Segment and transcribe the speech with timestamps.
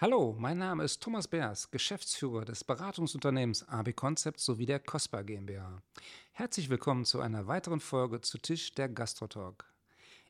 [0.00, 5.82] Hallo, mein Name ist Thomas Beers, Geschäftsführer des Beratungsunternehmens AB Concept sowie der COSPA GmbH.
[6.30, 9.64] Herzlich willkommen zu einer weiteren Folge zu Tisch der Gastrotalk.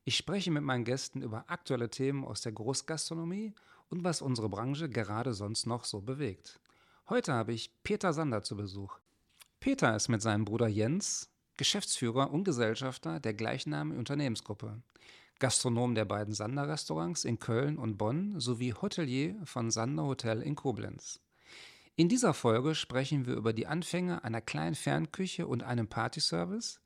[0.06, 3.52] Ich spreche mit meinen Gästen über aktuelle Themen aus der Großgastronomie
[3.90, 6.58] und was unsere Branche gerade sonst noch so bewegt.
[7.10, 8.98] Heute habe ich Peter Sander zu Besuch.
[9.60, 11.28] Peter ist mit seinem Bruder Jens
[11.58, 14.80] Geschäftsführer und Gesellschafter der gleichnamigen Unternehmensgruppe.
[15.38, 21.20] Gastronom der beiden Sander-Restaurants in Köln und Bonn sowie Hotelier von Sander Hotel in Koblenz.
[21.94, 26.80] In dieser Folge sprechen wir über die Anfänge einer kleinen Fernküche und einem Partyservice,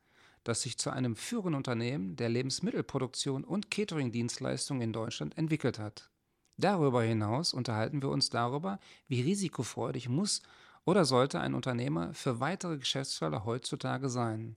[0.44, 6.10] das sich zu einem führenden Unternehmen der Lebensmittelproduktion und Catering-Dienstleistungen in Deutschland entwickelt hat.
[6.56, 8.78] Darüber hinaus unterhalten wir uns darüber,
[9.08, 10.42] wie risikofreudig muss
[10.84, 14.56] oder sollte ein Unternehmer für weitere Geschäftsfelder heutzutage sein.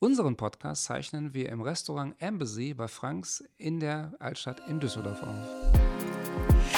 [0.00, 6.77] Unseren Podcast zeichnen wir im Restaurant Embassy bei Franks in der Altstadt in Düsseldorf auf.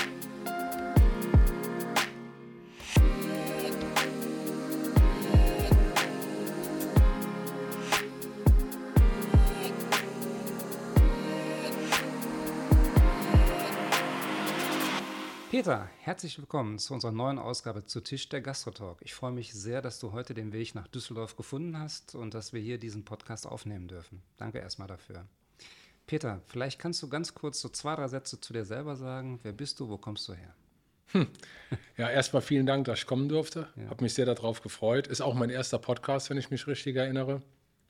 [15.61, 18.97] Peter, herzlich willkommen zu unserer neuen Ausgabe zu Tisch der Gastrotalk.
[19.03, 22.55] Ich freue mich sehr, dass du heute den Weg nach Düsseldorf gefunden hast und dass
[22.55, 24.23] wir hier diesen Podcast aufnehmen dürfen.
[24.39, 25.27] Danke erstmal dafür.
[26.07, 29.39] Peter, vielleicht kannst du ganz kurz so zwei, drei Sätze zu dir selber sagen.
[29.43, 30.55] Wer bist du, wo kommst du her?
[31.09, 31.29] Hm.
[31.99, 33.69] Ja, erstmal vielen Dank, dass ich kommen durfte.
[33.77, 33.91] Ja.
[33.91, 35.09] Habe mich sehr darauf gefreut.
[35.09, 37.43] Ist auch mein erster Podcast, wenn ich mich richtig erinnere.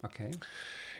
[0.03, 0.33] Okay.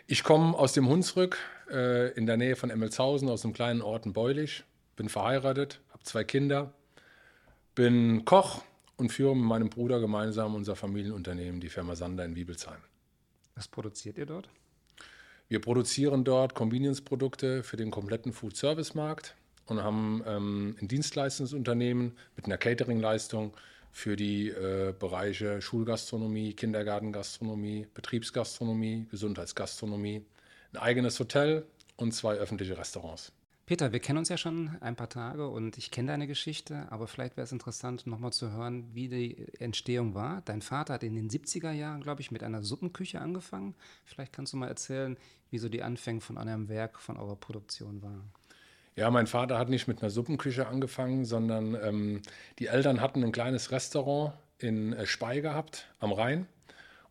[0.07, 1.37] Ich komme aus dem Hunsrück
[1.69, 4.63] äh, in der Nähe von Emmelshausen, aus dem kleinen Ort in Beulich.
[4.95, 6.73] Bin verheiratet, habe zwei Kinder,
[7.75, 8.63] bin Koch
[8.97, 12.81] und führe mit meinem Bruder gemeinsam unser Familienunternehmen, die Firma Sander in Wiebelsheim.
[13.55, 14.49] Was produziert ihr dort?
[15.49, 19.35] Wir produzieren dort Convenience-Produkte für den kompletten Food-Service-Markt
[19.67, 23.53] und haben ähm, ein Dienstleistungsunternehmen mit einer Catering-Leistung
[23.93, 30.25] für die äh, Bereiche Schulgastronomie, Kindergartengastronomie, Betriebsgastronomie, Gesundheitsgastronomie,
[30.73, 33.33] ein eigenes Hotel und zwei öffentliche Restaurants.
[33.71, 37.07] Peter, wir kennen uns ja schon ein paar Tage und ich kenne deine Geschichte, aber
[37.07, 40.43] vielleicht wäre es interessant, nochmal zu hören, wie die Entstehung war.
[40.45, 43.77] Dein Vater hat in den 70er Jahren, glaube ich, mit einer Suppenküche angefangen.
[44.05, 45.17] Vielleicht kannst du mal erzählen,
[45.51, 48.33] wie so die Anfänge von eurem Werk, von eurer Produktion waren.
[48.97, 52.23] Ja, mein Vater hat nicht mit einer Suppenküche angefangen, sondern ähm,
[52.59, 56.49] die Eltern hatten ein kleines Restaurant in äh, Spey gehabt, am Rhein.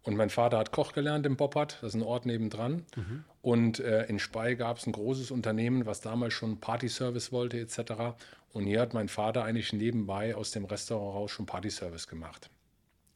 [0.03, 2.83] Und mein Vater hat Koch gelernt im Boppard, das ist ein Ort nebendran.
[2.97, 3.23] Mhm.
[3.41, 8.17] Und äh, in Spey gab es ein großes Unternehmen, was damals schon Partyservice wollte etc.
[8.51, 12.49] Und hier hat mein Vater eigentlich nebenbei aus dem Restaurant raus schon Partyservice gemacht.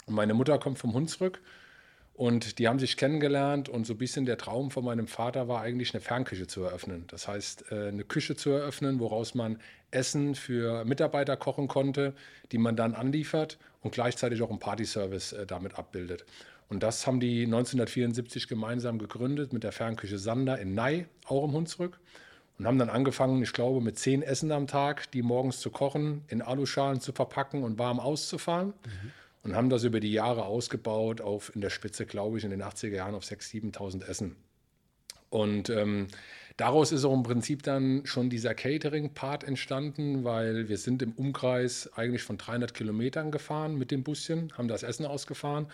[0.05, 1.41] Und meine Mutter kommt vom Hunsrück
[2.13, 5.61] und die haben sich kennengelernt und so ein bisschen der Traum von meinem Vater war
[5.61, 7.05] eigentlich eine Fernküche zu eröffnen.
[7.07, 9.59] Das heißt, äh, eine Küche zu eröffnen, woraus man
[9.89, 12.13] Essen für Mitarbeiter kochen konnte,
[12.51, 16.25] die man dann anliefert und gleichzeitig auch einen Partyservice äh, damit abbildet.
[16.69, 21.53] Und das haben die 1974 gemeinsam gegründet mit der Fernküche Sander in Ney, auch im
[21.53, 21.99] Hunsrück.
[22.57, 26.23] Und haben dann angefangen, ich glaube, mit zehn Essen am Tag, die morgens zu kochen,
[26.27, 28.67] in Aluschalen zu verpacken und warm auszufahren.
[28.67, 29.11] Mhm.
[29.43, 32.63] Und haben das über die Jahre ausgebaut auf in der Spitze, glaube ich, in den
[32.63, 34.35] 80er Jahren auf 6.000, 7.000 Essen.
[35.29, 36.07] Und ähm,
[36.57, 41.89] daraus ist auch im Prinzip dann schon dieser Catering-Part entstanden, weil wir sind im Umkreis
[41.95, 45.67] eigentlich von 300 Kilometern gefahren mit dem Buschen, haben das Essen ausgefahren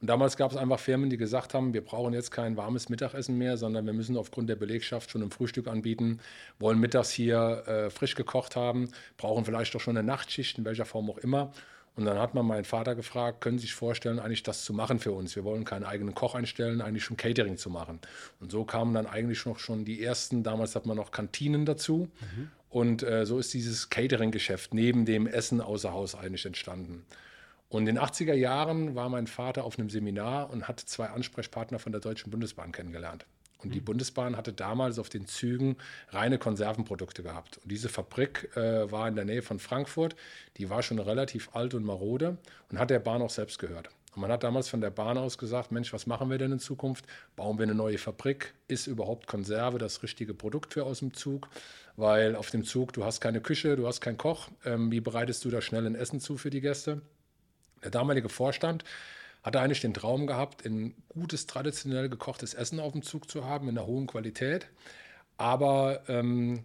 [0.00, 3.38] und damals gab es einfach Firmen, die gesagt haben, wir brauchen jetzt kein warmes Mittagessen
[3.38, 6.20] mehr, sondern wir müssen aufgrund der Belegschaft schon ein Frühstück anbieten,
[6.58, 10.84] wollen mittags hier äh, frisch gekocht haben, brauchen vielleicht doch schon eine Nachtschicht, in welcher
[10.84, 11.50] Form auch immer.
[11.96, 14.98] Und dann hat man meinen Vater gefragt, können Sie sich vorstellen, eigentlich das zu machen
[14.98, 15.34] für uns?
[15.34, 18.00] Wir wollen keinen eigenen Koch einstellen, eigentlich schon Catering zu machen.
[18.38, 22.10] Und so kamen dann eigentlich noch schon die ersten, damals hat man noch Kantinen dazu.
[22.20, 22.50] Mhm.
[22.68, 27.06] Und äh, so ist dieses Catering-Geschäft neben dem Essen außer Haus eigentlich entstanden.
[27.70, 31.78] Und in den 80er Jahren war mein Vater auf einem Seminar und hat zwei Ansprechpartner
[31.78, 33.24] von der Deutschen Bundesbahn kennengelernt.
[33.58, 33.84] Und die mhm.
[33.84, 35.76] Bundesbahn hatte damals auf den Zügen
[36.10, 37.58] reine Konservenprodukte gehabt.
[37.58, 40.14] Und diese Fabrik äh, war in der Nähe von Frankfurt.
[40.58, 42.36] Die war schon relativ alt und marode
[42.70, 43.88] und hat der Bahn auch selbst gehört.
[44.14, 46.58] Und man hat damals von der Bahn aus gesagt, Mensch, was machen wir denn in
[46.58, 47.04] Zukunft?
[47.36, 48.54] Bauen wir eine neue Fabrik?
[48.66, 51.48] Ist überhaupt Konserve das richtige Produkt für aus dem Zug?
[51.96, 54.48] Weil auf dem Zug, du hast keine Küche, du hast keinen Koch.
[54.64, 57.02] Ähm, wie bereitest du da schnell ein Essen zu für die Gäste?
[57.82, 58.84] Der damalige Vorstand
[59.46, 63.68] hatte eigentlich den Traum gehabt, ein gutes, traditionell gekochtes Essen auf dem Zug zu haben,
[63.68, 64.66] in einer hohen Qualität.
[65.36, 66.64] Aber ähm,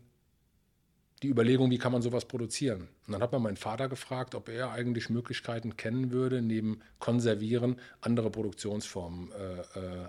[1.21, 2.87] die Überlegung, wie kann man sowas produzieren?
[3.05, 7.79] Und dann hat man meinen Vater gefragt, ob er eigentlich Möglichkeiten kennen würde, neben Konservieren
[8.01, 10.07] andere Produktionsformen äh, äh,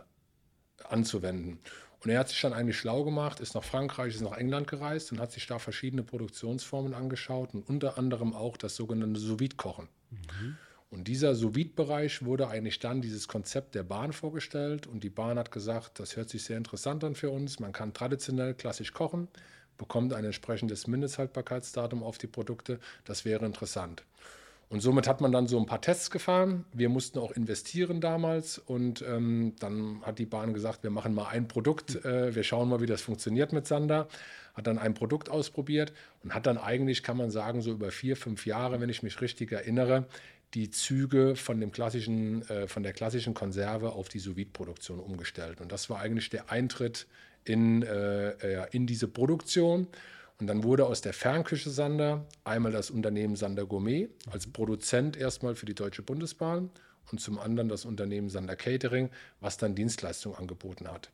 [0.88, 1.58] anzuwenden.
[2.02, 5.12] Und er hat sich dann eigentlich schlau gemacht, ist nach Frankreich, ist nach England gereist
[5.12, 9.88] und hat sich da verschiedene Produktionsformen angeschaut und unter anderem auch das sogenannte sous kochen
[10.10, 10.56] mhm.
[10.92, 15.38] Und dieser sous bereich wurde eigentlich dann dieses Konzept der Bahn vorgestellt und die Bahn
[15.38, 17.60] hat gesagt, das hört sich sehr interessant an für uns.
[17.60, 19.28] Man kann traditionell klassisch kochen,
[19.78, 22.78] bekommt ein entsprechendes Mindesthaltbarkeitsdatum auf die Produkte.
[23.06, 24.04] Das wäre interessant.
[24.68, 26.66] Und somit hat man dann so ein paar Tests gefahren.
[26.74, 31.28] Wir mussten auch investieren damals und ähm, dann hat die Bahn gesagt, wir machen mal
[31.28, 34.08] ein Produkt, äh, wir schauen mal, wie das funktioniert mit Sander.
[34.52, 38.14] Hat dann ein Produkt ausprobiert und hat dann eigentlich, kann man sagen, so über vier,
[38.14, 40.06] fünf Jahre, wenn ich mich richtig erinnere,
[40.54, 45.60] die Züge von, dem klassischen, äh, von der klassischen Konserve auf die sous produktion umgestellt.
[45.60, 47.06] Und das war eigentlich der Eintritt
[47.44, 49.86] in, äh, in diese Produktion.
[50.38, 55.54] Und dann wurde aus der Fernküche Sander einmal das Unternehmen Sander Gourmet als Produzent erstmal
[55.54, 56.70] für die Deutsche Bundesbahn
[57.10, 59.10] und zum anderen das Unternehmen Sander Catering,
[59.40, 61.10] was dann Dienstleistungen angeboten hat.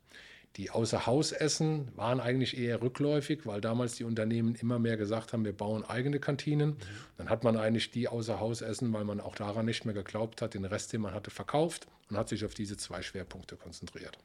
[0.56, 5.56] Die Außerhausessen waren eigentlich eher rückläufig, weil damals die Unternehmen immer mehr gesagt haben, wir
[5.56, 6.76] bauen eigene Kantinen.
[7.16, 10.64] Dann hat man eigentlich die Außerhausessen, weil man auch daran nicht mehr geglaubt hat, den
[10.64, 14.18] Rest, den man hatte, verkauft und hat sich auf diese zwei Schwerpunkte konzentriert.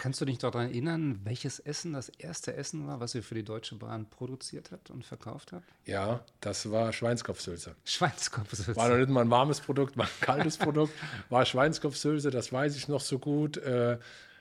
[0.00, 3.42] Kannst du dich daran erinnern, welches Essen das erste Essen war, was ihr für die
[3.42, 5.68] Deutsche Bahn produziert habt und verkauft habt?
[5.84, 7.76] Ja, das war Schweinskopfsülze.
[7.84, 8.74] Schweinskopfsülze.
[8.76, 10.94] War noch nicht mal ein warmes Produkt, war ein kaltes Produkt.
[11.28, 13.58] War Schweinskopfsülze, das weiß ich noch so gut.
[13.58, 13.98] Äh,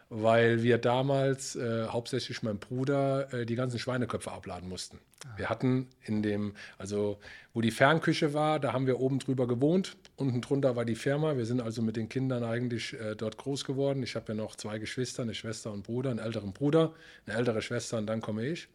[0.10, 5.00] weil wir damals äh, hauptsächlich mein Bruder äh, die ganzen Schweineköpfe abladen mussten.
[5.26, 5.38] Ah.
[5.38, 7.20] Wir hatten in dem, also
[7.54, 9.98] wo die Fernküche war, da haben wir oben drüber gewohnt.
[10.16, 11.38] Unten drunter war die Firma.
[11.38, 14.02] Wir sind also mit den Kindern eigentlich äh, dort groß geworden.
[14.02, 16.94] Ich habe ja noch zwei Geschwister, eine Schwester und Bruder, einen älteren Bruder,
[17.28, 18.68] eine ältere Schwester und dann komme ich.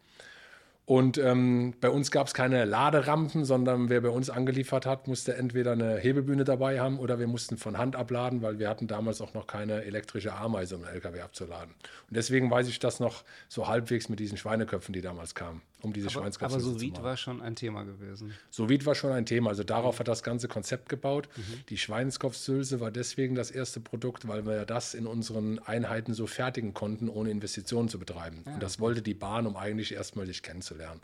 [0.85, 5.35] Und ähm, bei uns gab es keine Laderampen, sondern wer bei uns angeliefert hat, musste
[5.35, 9.19] entweder eine Hebebühne dabei haben oder wir mussten von Hand abladen, weil wir hatten damals
[9.19, 11.73] auch noch keine elektrische Ameise, um einen LKW abzuladen.
[12.07, 15.93] Und deswegen weiß ich das noch so halbwegs mit diesen Schweineköpfen, die damals kamen um
[15.93, 18.33] diese aber, Schweinskopfsülze Aber sous war schon ein Thema gewesen.
[18.49, 19.51] Sous war schon ein Thema.
[19.51, 21.29] Also darauf hat das ganze Konzept gebaut.
[21.35, 21.41] Mhm.
[21.69, 26.73] Die Schweinskopfsülze war deswegen das erste Produkt, weil wir das in unseren Einheiten so fertigen
[26.73, 28.43] konnten, ohne Investitionen zu betreiben.
[28.45, 28.55] Ja.
[28.55, 30.99] Und das wollte die Bahn, um eigentlich erstmal dich kennenzulernen.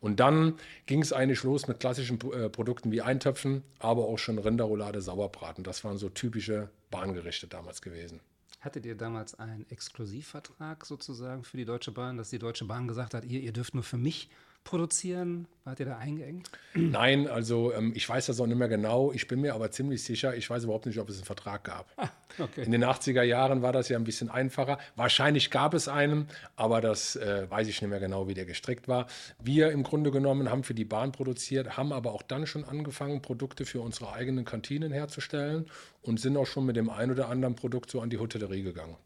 [0.00, 0.54] Und dann
[0.86, 5.64] ging es eigentlich los mit klassischen äh, Produkten wie Eintöpfen, aber auch schon Rinderroulade, Sauerbraten.
[5.64, 8.20] Das waren so typische Bahngerichte damals gewesen.
[8.64, 13.12] Hattet ihr damals einen Exklusivvertrag sozusagen für die Deutsche Bahn, dass die Deutsche Bahn gesagt
[13.12, 14.30] hat, ihr, ihr dürft nur für mich
[14.64, 15.46] produzieren?
[15.64, 16.50] Wart ihr da eingeengt?
[16.74, 19.12] Nein, also ähm, ich weiß das auch nicht mehr genau.
[19.12, 21.86] Ich bin mir aber ziemlich sicher, ich weiß überhaupt nicht, ob es einen Vertrag gab.
[21.96, 22.08] Ah,
[22.38, 22.64] okay.
[22.64, 24.78] In den 80er Jahren war das ja ein bisschen einfacher.
[24.96, 28.88] Wahrscheinlich gab es einen, aber das äh, weiß ich nicht mehr genau, wie der gestrickt
[28.88, 29.06] war.
[29.42, 33.22] Wir im Grunde genommen haben für die Bahn produziert, haben aber auch dann schon angefangen,
[33.22, 35.66] Produkte für unsere eigenen Kantinen herzustellen
[36.02, 38.96] und sind auch schon mit dem ein oder anderen Produkt so an die Hotellerie gegangen.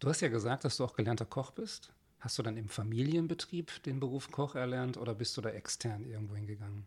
[0.00, 1.90] Du hast ja gesagt, dass du auch gelernter Koch bist.
[2.20, 6.34] Hast du dann im Familienbetrieb den Beruf Koch erlernt oder bist du da extern irgendwo
[6.34, 6.86] hingegangen?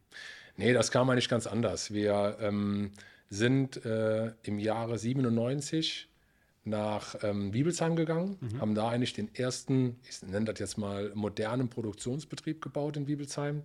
[0.58, 1.94] Nee, das kam eigentlich ganz anders.
[1.94, 2.92] Wir ähm,
[3.30, 6.10] sind äh, im Jahre 97
[6.64, 8.62] nach ähm, Bibelsheim gegangen, mhm.
[8.62, 13.64] haben da eigentlich den ersten, ich nenne das jetzt mal, modernen Produktionsbetrieb gebaut in Bibelsheim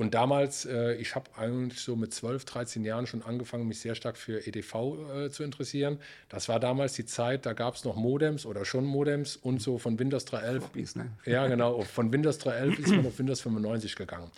[0.00, 3.94] und damals, äh, ich habe eigentlich so mit 12, 13 Jahren schon angefangen, mich sehr
[3.94, 5.98] stark für EDV äh, zu interessieren.
[6.30, 9.76] Das war damals die Zeit, da gab es noch Modems oder schon Modems und so
[9.76, 10.58] von Windows 3.11.
[10.60, 11.10] Floppies, ne?
[11.26, 11.82] Ja, genau.
[11.82, 14.30] Von Windows 3.11 ist man auf Windows 95 gegangen.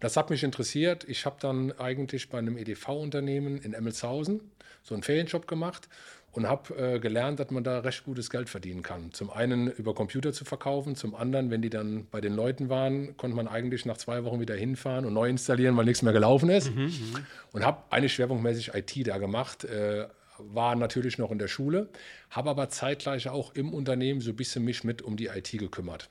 [0.00, 1.04] Das hat mich interessiert.
[1.06, 4.40] Ich habe dann eigentlich bei einem EDV-Unternehmen in Emmelshausen
[4.82, 5.90] so einen Ferienjob gemacht
[6.32, 9.12] und habe äh, gelernt, dass man da recht gutes Geld verdienen kann.
[9.12, 13.16] Zum einen über Computer zu verkaufen, zum anderen, wenn die dann bei den Leuten waren,
[13.16, 16.50] konnte man eigentlich nach zwei Wochen wieder hinfahren und neu installieren, weil nichts mehr gelaufen
[16.50, 16.74] ist.
[16.74, 17.26] Mhm, mhm.
[17.52, 19.64] und habe eigentlich schwerpunktmäßig IT da gemacht.
[19.64, 20.06] Äh,
[20.38, 21.88] war natürlich noch in der Schule,
[22.30, 26.08] habe aber zeitgleich auch im Unternehmen so ein bisschen mich mit um die IT gekümmert.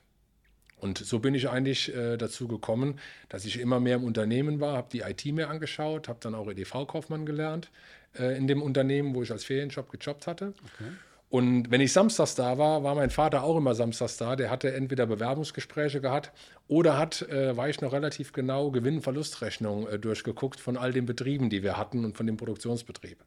[0.80, 4.76] Und so bin ich eigentlich äh, dazu gekommen, dass ich immer mehr im Unternehmen war,
[4.76, 7.70] habe die IT mir angeschaut, habe dann auch EDV-Kaufmann gelernt,
[8.18, 10.54] äh, in dem Unternehmen, wo ich als Ferienjob gejobbt hatte.
[10.74, 10.90] Okay.
[11.30, 14.34] Und wenn ich samstags da war, war mein Vater auch immer samstags da.
[14.34, 16.32] Der hatte entweder Bewerbungsgespräche gehabt
[16.66, 21.48] oder hat, äh, war ich noch relativ genau, Gewinn-Verlustrechnung äh, durchgeguckt von all den Betrieben,
[21.48, 23.18] die wir hatten und von dem Produktionsbetrieb.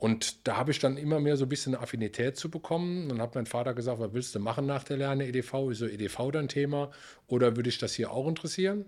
[0.00, 3.10] Und da habe ich dann immer mehr so ein bisschen eine Affinität zu bekommen.
[3.10, 5.70] Dann hat mein Vater gesagt, was willst du machen nach der Lerne EDV?
[5.70, 6.90] Ist so EDV dein Thema?
[7.26, 8.86] Oder würde ich das hier auch interessieren?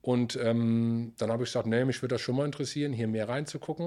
[0.00, 3.28] Und ähm, dann habe ich gesagt, nee, mich würde das schon mal interessieren, hier mehr
[3.28, 3.86] reinzugucken.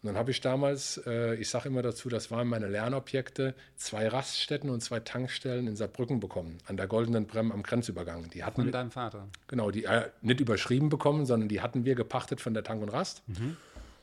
[0.00, 4.06] Und dann habe ich damals, äh, ich sage immer dazu, das waren meine Lernobjekte, zwei
[4.06, 8.30] Raststätten und zwei Tankstellen in Saarbrücken bekommen, an der Goldenen Brem am Grenzübergang.
[8.30, 9.26] Die hatten von deinem Vater?
[9.48, 12.90] Genau, die äh, nicht überschrieben bekommen, sondern die hatten wir gepachtet von der Tank und
[12.90, 13.24] Rast.
[13.26, 13.56] Mhm.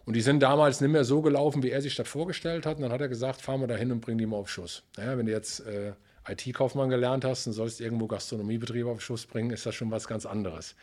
[0.05, 2.77] Und die sind damals nicht mehr so gelaufen, wie er sich das vorgestellt hat.
[2.77, 4.83] Und dann hat er gesagt, fahren wir da hin und bringen die mal auf Schuss.
[4.97, 5.93] Naja, wenn du jetzt äh,
[6.27, 10.25] IT-Kaufmann gelernt hast und sollst irgendwo Gastronomiebetriebe auf Schuss bringen, ist das schon was ganz
[10.25, 10.75] anderes.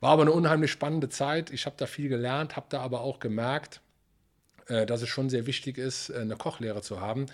[0.00, 1.50] War aber eine unheimlich spannende Zeit.
[1.50, 3.80] Ich habe da viel gelernt, habe da aber auch gemerkt,
[4.66, 7.26] äh, dass es schon sehr wichtig ist, äh, eine Kochlehre zu haben,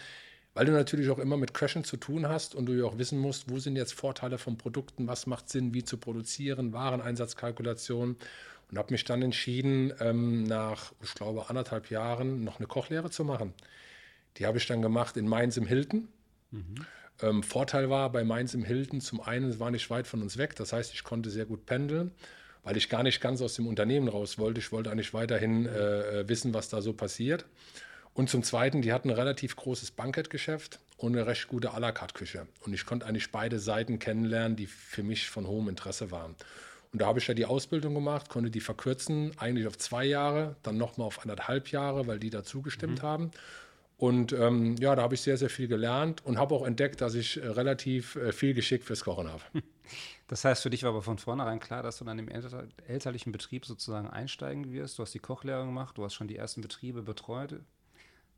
[0.54, 3.18] weil du natürlich auch immer mit Crashen zu tun hast und du ja auch wissen
[3.18, 8.16] musst, wo sind jetzt Vorteile von Produkten, was macht Sinn, wie zu produzieren, Wareneinsatzkalkulation
[8.70, 13.24] und habe mich dann entschieden, ähm, nach, ich glaube, anderthalb Jahren noch eine Kochlehre zu
[13.24, 13.54] machen.
[14.36, 16.08] Die habe ich dann gemacht in Mainz im Hilton.
[16.50, 16.74] Mhm.
[17.22, 20.36] Ähm, Vorteil war bei Mainz im Hilton, zum einen, es war nicht weit von uns
[20.36, 22.10] weg, das heißt, ich konnte sehr gut pendeln,
[22.64, 24.58] weil ich gar nicht ganz aus dem Unternehmen raus wollte.
[24.58, 27.46] Ich wollte eigentlich weiterhin äh, äh wissen, was da so passiert.
[28.14, 31.92] Und zum Zweiten, die hatten ein relativ großes Bankettgeschäft und eine recht gute à la
[31.92, 32.46] carte Küche.
[32.64, 36.36] Und ich konnte eigentlich beide Seiten kennenlernen, die für mich von hohem Interesse waren.
[36.94, 40.54] Und da habe ich ja die Ausbildung gemacht, konnte die verkürzen, eigentlich auf zwei Jahre,
[40.62, 43.06] dann nochmal auf anderthalb Jahre, weil die da zugestimmt mhm.
[43.06, 43.30] haben.
[43.96, 47.16] Und ähm, ja, da habe ich sehr, sehr viel gelernt und habe auch entdeckt, dass
[47.16, 49.42] ich äh, relativ äh, viel Geschick fürs Kochen habe.
[50.26, 53.30] Das heißt, für dich war aber von vornherein klar, dass du dann im elter elterlichen
[53.30, 54.98] Betrieb sozusagen einsteigen wirst.
[54.98, 57.60] Du hast die Kochlehre gemacht, du hast schon die ersten Betriebe betreut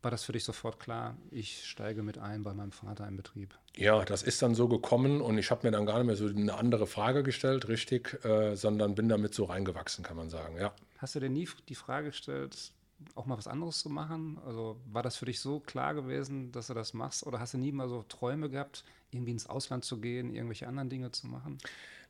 [0.03, 3.59] war das für dich sofort klar, ich steige mit ein bei meinem Vater im Betrieb?
[3.75, 6.27] Ja, das ist dann so gekommen und ich habe mir dann gar nicht mehr so
[6.27, 10.73] eine andere Frage gestellt, richtig, äh, sondern bin damit so reingewachsen, kann man sagen, ja.
[10.99, 12.73] Hast du dir nie die Frage gestellt,
[13.15, 14.39] auch mal was anderes zu machen?
[14.47, 17.27] Also war das für dich so klar gewesen, dass du das machst?
[17.27, 20.89] Oder hast du nie mal so Träume gehabt, irgendwie ins Ausland zu gehen, irgendwelche anderen
[20.89, 21.59] Dinge zu machen?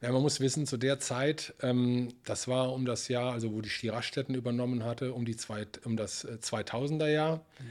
[0.03, 3.63] Ja, man muss wissen, zu der Zeit, ähm, das war um das Jahr, also wo
[3.63, 7.37] die Stieraststätten übernommen hatte, um, die zwei, um das 2000er Jahr.
[7.37, 7.65] Mhm.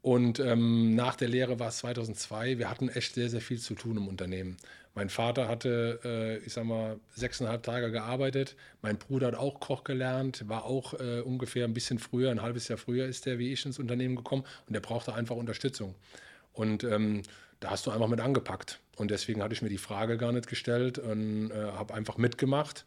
[0.00, 2.58] Und ähm, nach der Lehre war es 2002.
[2.58, 4.56] Wir hatten echt sehr, sehr viel zu tun im Unternehmen.
[4.94, 8.56] Mein Vater hatte, äh, ich sag mal, sechseinhalb Tage gearbeitet.
[8.82, 12.66] Mein Bruder hat auch Koch gelernt, war auch äh, ungefähr ein bisschen früher, ein halbes
[12.68, 15.94] Jahr früher ist der wie ich ins Unternehmen gekommen und der brauchte einfach Unterstützung.
[16.52, 17.22] Und ähm,
[17.60, 18.80] da hast du einfach mit angepackt.
[18.96, 22.84] Und deswegen hatte ich mir die Frage gar nicht gestellt und äh, habe einfach mitgemacht.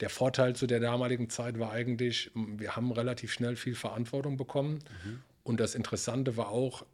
[0.00, 4.80] Der Vorteil zu der damaligen Zeit war eigentlich, wir haben relativ schnell viel Verantwortung bekommen.
[5.04, 5.22] Mhm.
[5.44, 6.84] Und das Interessante war auch,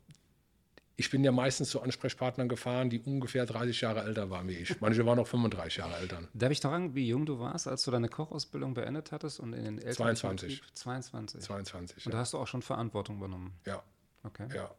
[0.97, 4.81] ich bin ja meistens zu Ansprechpartnern gefahren, die ungefähr 30 Jahre älter waren wie ich.
[4.81, 6.23] Manche waren noch 35 Jahre älter.
[6.35, 9.65] Darf ich fragen, wie jung du warst, als du deine Kochausbildung beendet hattest und in
[9.65, 10.63] den Eltern 22.
[10.75, 11.41] 22.
[11.41, 12.07] 22.
[12.07, 13.53] Und da hast du auch schon Verantwortung übernommen.
[13.65, 13.83] Ja.
[14.29, 14.47] Okay.
[14.55, 14.71] Ja.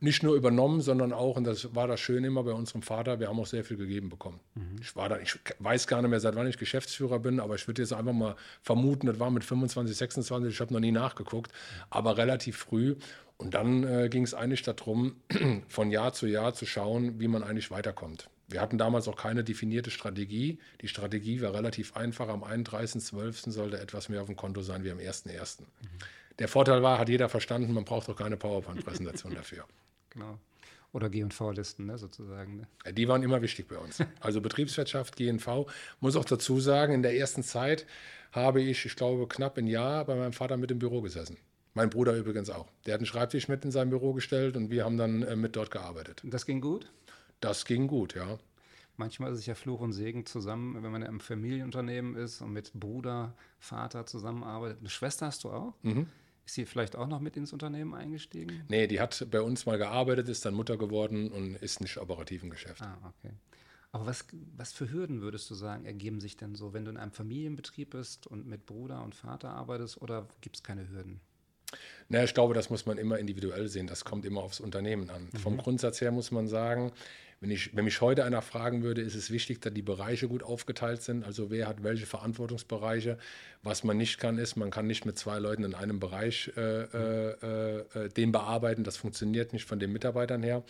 [0.00, 3.28] Nicht nur übernommen, sondern auch, und das war das Schöne immer bei unserem Vater, wir
[3.28, 4.40] haben auch sehr viel gegeben bekommen.
[4.54, 4.76] Mhm.
[4.80, 7.68] Ich, war da, ich weiß gar nicht mehr, seit wann ich Geschäftsführer bin, aber ich
[7.68, 11.52] würde jetzt einfach mal vermuten, das war mit 25, 26, ich habe noch nie nachgeguckt,
[11.88, 12.96] aber relativ früh.
[13.36, 15.16] Und dann äh, ging es eigentlich darum,
[15.68, 18.28] von Jahr zu Jahr zu schauen, wie man eigentlich weiterkommt.
[18.48, 20.58] Wir hatten damals auch keine definierte Strategie.
[20.80, 22.28] Die Strategie war relativ einfach.
[22.28, 23.50] Am 31.12.
[23.50, 25.60] sollte etwas mehr auf dem Konto sein wie am 1.1.
[25.60, 25.66] Mhm.
[26.38, 29.64] Der Vorteil war, hat jeder verstanden, man braucht doch keine PowerPoint-Präsentation dafür.
[30.10, 30.38] Genau.
[30.92, 32.66] Oder GV-Listen ne, sozusagen.
[32.84, 32.92] Ne?
[32.92, 33.98] Die waren immer wichtig bei uns.
[34.20, 35.66] Also Betriebswirtschaft, GNV.
[36.00, 37.86] Muss auch dazu sagen, in der ersten Zeit
[38.30, 41.38] habe ich, ich glaube, knapp ein Jahr bei meinem Vater mit im Büro gesessen.
[41.72, 42.68] Mein Bruder übrigens auch.
[42.84, 45.56] Der hat einen Schreibtisch mit in sein Büro gestellt und wir haben dann äh, mit
[45.56, 46.22] dort gearbeitet.
[46.24, 46.92] Und das ging gut?
[47.40, 48.38] Das ging gut, ja.
[48.98, 52.72] Manchmal ist es ja Fluch und Segen zusammen, wenn man im Familienunternehmen ist und mit
[52.74, 54.80] Bruder, Vater zusammenarbeitet.
[54.80, 55.72] Eine Schwester hast du auch?
[55.82, 56.08] Mhm.
[56.44, 58.64] Ist sie vielleicht auch noch mit ins Unternehmen eingestiegen?
[58.68, 62.42] Nee, die hat bei uns mal gearbeitet, ist dann Mutter geworden und ist nicht operativ
[62.42, 62.82] im Geschäft.
[62.82, 63.32] Ah, okay.
[63.92, 64.24] Aber was,
[64.56, 67.90] was für Hürden würdest du sagen, ergeben sich denn so, wenn du in einem Familienbetrieb
[67.90, 71.20] bist und mit Bruder und Vater arbeitest oder gibt es keine Hürden?
[72.08, 73.86] Na, ich glaube, das muss man immer individuell sehen.
[73.86, 75.28] Das kommt immer aufs Unternehmen an.
[75.32, 75.38] Mhm.
[75.38, 76.92] Vom Grundsatz her muss man sagen,
[77.40, 80.44] wenn, ich, wenn mich heute einer fragen würde, ist es wichtig, dass die Bereiche gut
[80.44, 81.24] aufgeteilt sind.
[81.24, 83.18] Also wer hat welche Verantwortungsbereiche.
[83.64, 86.60] Was man nicht kann, ist, man kann nicht mit zwei Leuten in einem Bereich äh,
[86.60, 88.84] äh, äh, den bearbeiten.
[88.84, 90.62] Das funktioniert nicht von den Mitarbeitern her.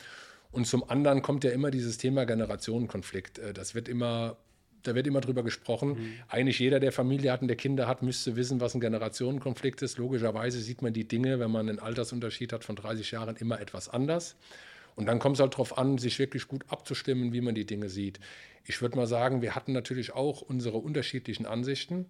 [0.50, 3.38] Und zum anderen kommt ja immer dieses Thema Generationenkonflikt.
[3.38, 4.38] Äh, das wird immer
[4.82, 5.90] da wird immer drüber gesprochen.
[5.90, 6.14] Mhm.
[6.28, 9.98] Eigentlich jeder, der Familie hat und der Kinder hat, müsste wissen, was ein Generationenkonflikt ist.
[9.98, 13.88] Logischerweise sieht man die Dinge, wenn man einen Altersunterschied hat von 30 Jahren, immer etwas
[13.88, 14.36] anders.
[14.94, 17.88] Und dann kommt es halt darauf an, sich wirklich gut abzustimmen, wie man die Dinge
[17.88, 18.20] sieht.
[18.64, 22.06] Ich würde mal sagen, wir hatten natürlich auch unsere unterschiedlichen Ansichten.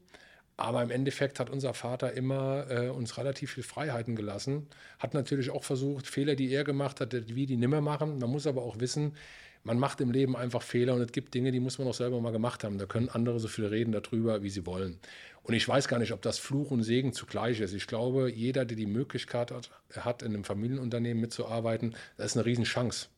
[0.57, 4.69] Aber im Endeffekt hat unser Vater immer äh, uns relativ viel Freiheiten gelassen.
[4.99, 8.19] Hat natürlich auch versucht, Fehler, die er gemacht hat, wie die nimmer machen.
[8.19, 9.17] Man muss aber auch wissen,
[9.65, 12.21] man macht im Leben einfach Fehler und es gibt Dinge, die muss man auch selber
[12.21, 12.79] mal gemacht haben.
[12.79, 14.99] Da können andere so viel reden darüber, wie sie wollen.
[15.45, 17.73] Und ich weiß gar nicht, ob das Fluch und Segen zugleich ist.
[17.73, 22.47] Ich glaube, jeder, der die Möglichkeit hat, hat in einem Familienunternehmen mitzuarbeiten, das ist eine
[22.47, 23.09] Riesenchance.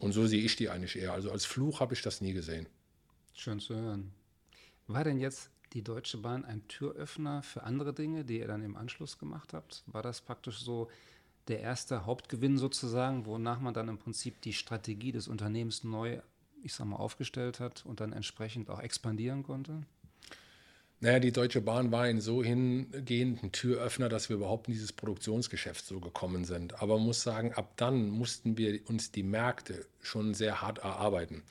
[0.00, 1.12] Und so sehe ich die eigentlich eher.
[1.12, 2.66] Also als Fluch habe ich das nie gesehen.
[3.34, 4.12] Schön zu hören.
[4.86, 8.76] War denn jetzt die Deutsche Bahn ein Türöffner für andere Dinge, die ihr dann im
[8.76, 9.82] Anschluss gemacht habt?
[9.86, 10.88] War das praktisch so
[11.48, 16.20] der erste Hauptgewinn sozusagen, wonach man dann im Prinzip die Strategie des Unternehmens neu
[16.64, 19.82] ich sag mal, aufgestellt hat und dann entsprechend auch expandieren konnte?
[21.00, 22.94] Naja, die Deutsche Bahn war insogehend
[23.42, 26.80] ein Türöffner, dass wir überhaupt in dieses Produktionsgeschäft so gekommen sind.
[26.80, 31.42] Aber man muss sagen, ab dann mussten wir uns die Märkte schon sehr hart erarbeiten.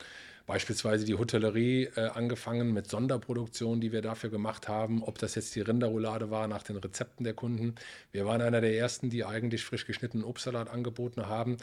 [0.46, 5.54] Beispielsweise die Hotellerie äh, angefangen mit Sonderproduktionen, die wir dafür gemacht haben, ob das jetzt
[5.54, 7.74] die Rinderroulade war nach den Rezepten der Kunden.
[8.12, 11.56] Wir waren einer der ersten, die eigentlich frisch geschnittenen Obstsalat angeboten haben.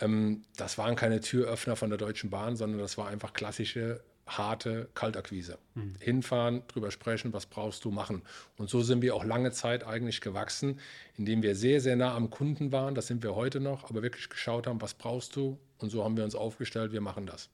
[0.00, 4.88] Ähm, das waren keine Türöffner von der Deutschen Bahn, sondern das war einfach klassische harte
[4.94, 5.58] Kaltakquise.
[5.74, 5.94] Mhm.
[5.98, 8.22] Hinfahren, drüber sprechen, was brauchst du machen.
[8.56, 10.78] Und so sind wir auch lange Zeit eigentlich gewachsen,
[11.16, 12.94] indem wir sehr, sehr nah am Kunden waren.
[12.94, 15.58] Das sind wir heute noch, aber wirklich geschaut haben, was brauchst du.
[15.78, 17.48] Und so haben wir uns aufgestellt, wir machen das.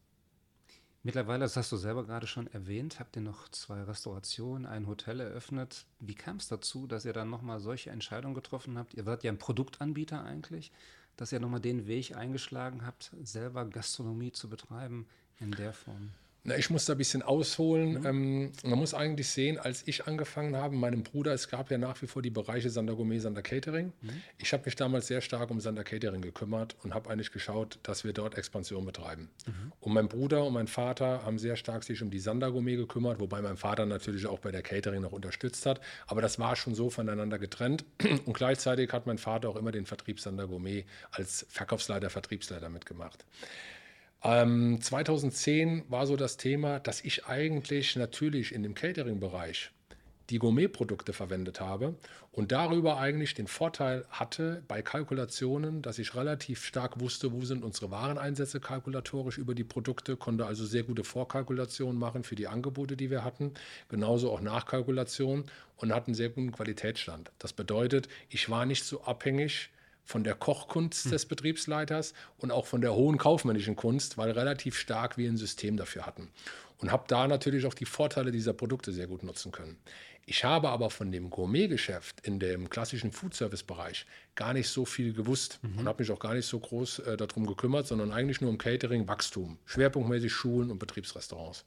[1.07, 5.21] Mittlerweile, das hast du selber gerade schon erwähnt, habt ihr noch zwei Restaurationen, ein Hotel
[5.21, 5.85] eröffnet.
[6.01, 8.95] Wie kam es dazu, dass ihr dann nochmal solche Entscheidungen getroffen habt?
[8.95, 10.73] Ihr wart ja ein Produktanbieter eigentlich,
[11.19, 15.07] dass ihr nochmal den Weg eingeschlagen habt, selber Gastronomie zu betreiben
[15.41, 16.13] in der Form.
[16.47, 18.01] Na, ich muss da ein bisschen ausholen.
[18.01, 18.07] Mhm.
[18.07, 22.01] Ähm, man muss eigentlich sehen, als ich angefangen habe, meinem Bruder, es gab ja nach
[22.03, 23.95] wie vor die Bereiche Sander Gourmet, Sander Catering.
[24.03, 24.23] Mhm.
[24.37, 28.05] Ich habe mich damals sehr stark um Sander Catering gekümmert und habe eigentlich geschaut, dass
[28.05, 29.31] wir dort Expansion betreiben.
[29.47, 29.73] Mhm.
[29.81, 33.21] Und mein Bruder und mein Vater haben sehr stark sich um die Sander Gourmet gekümmert,
[33.21, 35.81] wobei mein Vater natürlich auch bei der Catering noch unterstützt hat.
[36.07, 37.87] Aber das war schon so voneinander getrennt.
[38.27, 43.25] Und gleichzeitig hat mein Vater auch immer den Vertrieb Sander Gourmet als Verkaufsleiter, Vertriebsleiter mitgemacht.
[44.25, 49.71] Ähm, 2010 war so das Thema, dass ich eigentlich natürlich in dem Catering-Bereich
[50.31, 51.97] die Gourmet-Produkte verwendet habe
[52.33, 57.63] und darüber eigentlich den Vorteil hatte bei Kalkulationen, dass ich relativ stark wusste, wo sind
[57.63, 62.97] unsere Wareneinsätze kalkulatorisch über die Produkte, konnte also sehr gute Vorkalkulationen machen für die Angebote,
[62.97, 63.53] die wir hatten,
[63.91, 65.45] genauso auch Nachkalkulationen
[65.77, 67.31] und hatten sehr guten Qualitätsstand.
[67.39, 69.69] Das bedeutet, ich war nicht so abhängig
[70.05, 71.11] von der Kochkunst hm.
[71.13, 75.77] des Betriebsleiters und auch von der hohen kaufmännischen Kunst, weil relativ stark wir ein System
[75.77, 76.31] dafür hatten.
[76.79, 79.79] Und habe da natürlich auch die Vorteile dieser Produkte sehr gut nutzen können.
[80.27, 85.59] Ich habe aber von dem Gourmetgeschäft in dem klassischen Foodservice-Bereich gar nicht so viel gewusst
[85.63, 85.81] mhm.
[85.81, 88.59] und habe mich auch gar nicht so groß äh, darum gekümmert, sondern eigentlich nur um
[88.59, 91.65] Catering, Wachstum, schwerpunktmäßig Schulen und Betriebsrestaurants.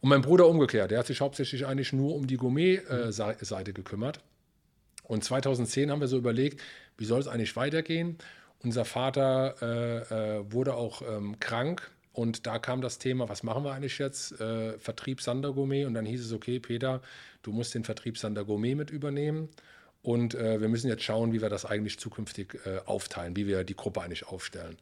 [0.00, 4.20] Und mein Bruder umgekehrt, der hat sich hauptsächlich eigentlich nur um die Gourmet-Seite äh, gekümmert.
[5.02, 6.60] Und 2010 haben wir so überlegt,
[6.96, 8.18] wie soll es eigentlich weitergehen?
[8.62, 13.64] Unser Vater äh, äh, wurde auch ähm, krank und da kam das Thema, was machen
[13.64, 14.38] wir eigentlich jetzt?
[14.40, 17.00] Äh, Vertrieb Sander Gourmet und dann hieß es, okay, Peter,
[17.42, 19.48] du musst den Vertrieb Sander Gourmet mit übernehmen
[20.02, 23.64] und äh, wir müssen jetzt schauen, wie wir das eigentlich zukünftig äh, aufteilen, wie wir
[23.64, 24.76] die Gruppe eigentlich aufstellen.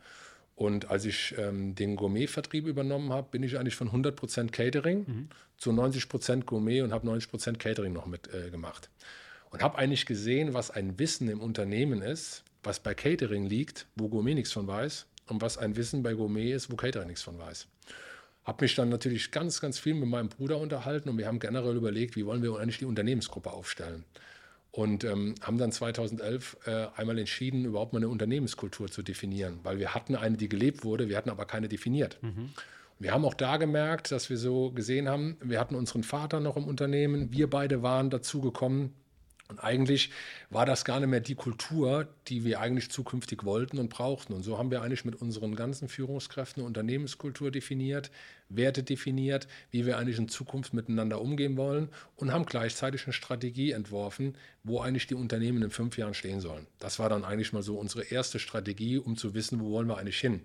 [0.57, 5.29] Und als ich ähm, den Gourmet-Vertrieb übernommen habe, bin ich eigentlich von 100% Catering mhm.
[5.57, 8.87] zu 90% Gourmet und habe 90% Catering noch mitgemacht.
[8.87, 9.05] Äh,
[9.51, 14.09] und habe eigentlich gesehen, was ein Wissen im Unternehmen ist, was bei Catering liegt, wo
[14.09, 17.39] Gourmet nichts von weiß, und was ein Wissen bei Gourmet ist, wo Catering nichts von
[17.39, 17.69] weiß.
[18.45, 21.77] Habe mich dann natürlich ganz, ganz viel mit meinem Bruder unterhalten und wir haben generell
[21.77, 24.05] überlegt, wie wollen wir eigentlich die Unternehmensgruppe aufstellen.
[24.73, 29.79] Und ähm, haben dann 2011 äh, einmal entschieden, überhaupt mal eine Unternehmenskultur zu definieren, weil
[29.79, 32.19] wir hatten eine, die gelebt wurde, wir hatten aber keine definiert.
[32.23, 32.51] Mhm.
[33.01, 36.57] Wir haben auch da gemerkt, dass wir so gesehen haben, wir hatten unseren Vater noch
[36.57, 38.95] im Unternehmen, wir beide waren dazu gekommen,
[39.51, 40.11] und eigentlich
[40.49, 44.33] war das gar nicht mehr die Kultur, die wir eigentlich zukünftig wollten und brauchten.
[44.33, 48.13] Und so haben wir eigentlich mit unseren ganzen Führungskräften Unternehmenskultur definiert,
[48.49, 53.73] Werte definiert, wie wir eigentlich in Zukunft miteinander umgehen wollen und haben gleichzeitig eine Strategie
[53.73, 56.67] entworfen, wo eigentlich die Unternehmen in fünf Jahren stehen sollen.
[56.79, 59.99] Das war dann eigentlich mal so unsere erste Strategie, um zu wissen, wo wollen wir
[59.99, 60.43] eigentlich hin.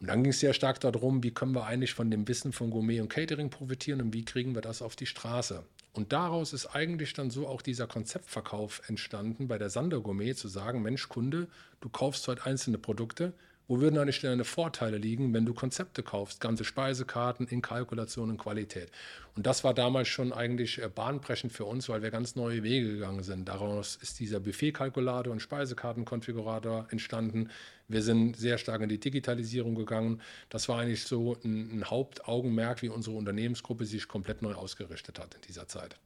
[0.00, 2.70] Und dann ging es sehr stark darum, wie können wir eigentlich von dem Wissen von
[2.70, 5.64] Gourmet und Catering profitieren und wie kriegen wir das auf die Straße.
[5.94, 10.48] Und daraus ist eigentlich dann so auch dieser Konzeptverkauf entstanden bei der Sander Gourmet, zu
[10.48, 11.46] sagen, Mensch, Kunde,
[11.80, 13.32] du kaufst heute einzelne Produkte,
[13.66, 18.38] wo würden eigentlich deine Vorteile liegen, wenn du Konzepte kaufst, ganze Speisekarten in Kalkulation und
[18.38, 18.90] Qualität?
[19.36, 22.92] Und das war damals schon eigentlich äh, bahnbrechend für uns, weil wir ganz neue Wege
[22.92, 23.48] gegangen sind.
[23.48, 27.50] Daraus ist dieser Buffet-Kalkulator und Speisekartenkonfigurator entstanden.
[27.88, 30.20] Wir sind sehr stark in die Digitalisierung gegangen.
[30.50, 35.34] Das war eigentlich so ein, ein Hauptaugenmerk, wie unsere Unternehmensgruppe sich komplett neu ausgerichtet hat
[35.34, 35.96] in dieser Zeit.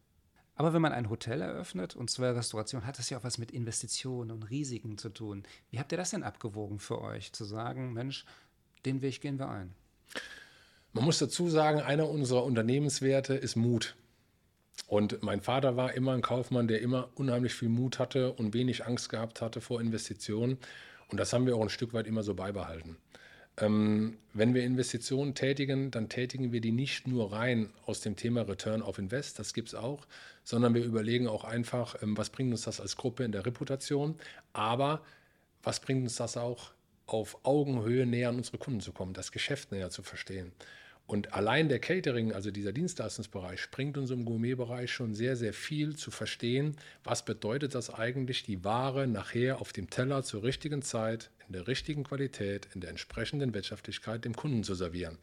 [0.59, 3.53] Aber wenn man ein Hotel eröffnet und zwar Restauration, hat das ja auch was mit
[3.53, 5.45] Investitionen und Risiken zu tun.
[5.71, 8.27] Wie habt ihr das denn abgewogen für euch, zu sagen, Mensch,
[8.85, 9.73] den Weg gehen wir ein?
[10.93, 13.95] Man muss dazu sagen, einer unserer Unternehmenswerte ist Mut.
[14.89, 18.85] Und mein Vater war immer ein Kaufmann, der immer unheimlich viel Mut hatte und wenig
[18.85, 20.59] Angst gehabt hatte vor Investitionen.
[21.07, 22.97] Und das haben wir auch ein Stück weit immer so beibehalten.
[23.61, 28.43] Ähm, wenn wir Investitionen tätigen, dann tätigen wir die nicht nur rein aus dem Thema
[28.43, 30.07] Return of Invest, das gibt es auch,
[30.45, 34.17] sondern wir überlegen auch einfach, ähm, was bringt uns das als Gruppe in der Reputation,
[34.53, 35.03] aber
[35.63, 36.73] was bringt uns das auch
[37.07, 40.53] auf Augenhöhe näher an unsere Kunden zu kommen, das Geschäft näher zu verstehen.
[41.09, 45.97] Und allein der Catering, also dieser Dienstleistungsbereich, bringt uns im Gourmetbereich schon sehr, sehr viel
[45.97, 51.31] zu verstehen, was bedeutet das eigentlich, die Ware nachher auf dem Teller zur richtigen Zeit,
[51.47, 55.17] in der richtigen Qualität, in der entsprechenden Wirtschaftlichkeit dem Kunden zu servieren.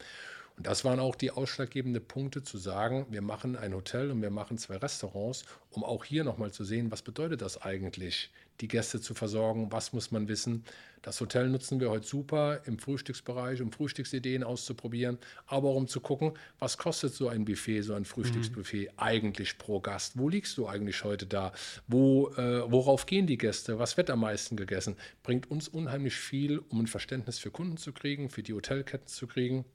[0.58, 4.30] Und das waren auch die ausschlaggebenden Punkte zu sagen, wir machen ein Hotel und wir
[4.30, 9.02] machen zwei Restaurants, um auch hier nochmal zu sehen, was bedeutet das eigentlich, die Gäste
[9.02, 10.63] zu versorgen, was muss man wissen.
[11.02, 16.00] Das Hotel nutzen wir heute super im Frühstücksbereich, um Frühstücksideen auszuprobieren, aber auch um zu
[16.00, 18.94] gucken, was kostet so ein Buffet, so ein Frühstücksbuffet mhm.
[18.96, 20.18] eigentlich pro Gast?
[20.18, 21.52] Wo liegst du eigentlich heute da?
[21.88, 23.78] Wo, äh, worauf gehen die Gäste?
[23.78, 24.96] Was wird am meisten gegessen?
[25.22, 29.28] Bringt uns unheimlich viel, um ein Verständnis für Kunden zu kriegen, für die Hotelketten zu
[29.28, 29.65] kriegen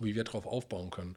[0.00, 1.16] wie wir darauf aufbauen können.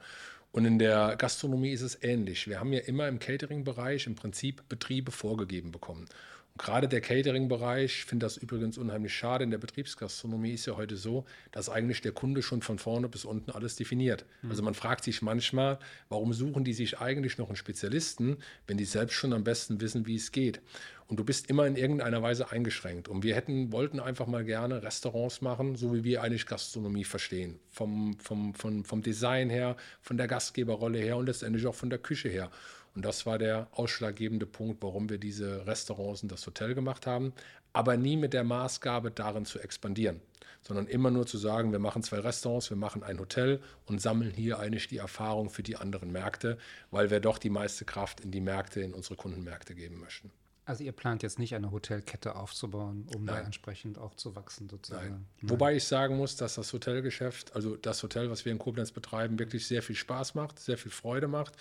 [0.52, 2.48] Und in der Gastronomie ist es ähnlich.
[2.48, 6.06] Wir haben ja immer im Catering-Bereich im Prinzip Betriebe vorgegeben bekommen.
[6.54, 10.76] Und gerade der Catering-Bereich, ich finde das übrigens unheimlich schade, in der Betriebsgastronomie ist ja
[10.76, 14.26] heute so, dass eigentlich der Kunde schon von vorne bis unten alles definiert.
[14.42, 14.50] Mhm.
[14.50, 18.86] Also man fragt sich manchmal, warum suchen die sich eigentlich noch einen Spezialisten, wenn die
[18.86, 20.62] selbst schon am besten wissen, wie es geht.
[21.10, 23.08] Und du bist immer in irgendeiner Weise eingeschränkt.
[23.08, 27.60] Und wir hätten, wollten einfach mal gerne Restaurants machen, so wie wir eigentlich Gastronomie verstehen.
[27.72, 31.98] Vom, vom, vom, vom Design her, von der Gastgeberrolle her und letztendlich auch von der
[31.98, 32.52] Küche her.
[33.00, 37.32] Und das war der ausschlaggebende Punkt, warum wir diese Restaurants und das Hotel gemacht haben.
[37.72, 40.20] Aber nie mit der Maßgabe, darin zu expandieren,
[40.64, 44.32] sondern immer nur zu sagen, wir machen zwei Restaurants, wir machen ein Hotel und sammeln
[44.32, 46.58] hier eigentlich die Erfahrung für die anderen Märkte,
[46.92, 50.30] weil wir doch die meiste Kraft in die Märkte, in unsere Kundenmärkte geben möchten.
[50.66, 53.36] Also ihr plant jetzt nicht eine Hotelkette aufzubauen, um Nein.
[53.36, 55.10] da entsprechend auch zu wachsen sozusagen.
[55.10, 55.26] Nein.
[55.40, 55.50] Nein.
[55.52, 59.40] Wobei ich sagen muss, dass das Hotelgeschäft, also das Hotel, was wir in Koblenz betreiben,
[59.40, 61.56] wirklich sehr viel Spaß macht, sehr viel Freude macht.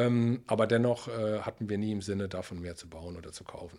[0.00, 3.44] Ähm, aber dennoch äh, hatten wir nie im Sinne, davon mehr zu bauen oder zu
[3.44, 3.78] kaufen.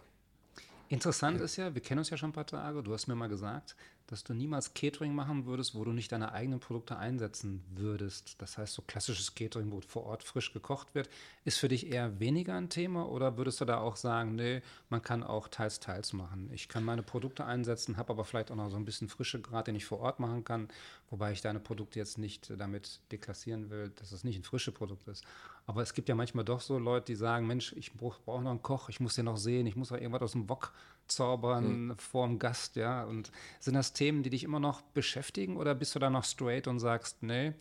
[0.89, 3.29] Interessant ist ja, wir kennen uns ja schon ein paar Tage, du hast mir mal
[3.29, 3.75] gesagt,
[4.11, 8.35] dass du niemals Catering machen würdest, wo du nicht deine eigenen Produkte einsetzen würdest.
[8.41, 11.09] Das heißt, so klassisches Catering, wo vor Ort frisch gekocht wird,
[11.45, 15.01] ist für dich eher weniger ein Thema oder würdest du da auch sagen, nee, man
[15.01, 16.49] kann auch teils, teils machen.
[16.53, 19.67] Ich kann meine Produkte einsetzen, habe aber vielleicht auch noch so ein bisschen frische Grad,
[19.67, 20.67] den ich vor Ort machen kann,
[21.09, 25.07] wobei ich deine Produkte jetzt nicht damit deklassieren will, dass es nicht ein frisches Produkt
[25.07, 25.23] ist.
[25.67, 28.51] Aber es gibt ja manchmal doch so Leute, die sagen, Mensch, ich brauche brauch noch
[28.51, 30.73] einen Koch, ich muss den noch sehen, ich muss noch irgendwas aus dem Wok
[31.13, 31.97] zaubern mhm.
[31.97, 33.03] vor dem Gast, ja.
[33.03, 36.67] Und sind das Themen, die dich immer noch beschäftigen oder bist du da noch straight
[36.67, 37.53] und sagst, nee,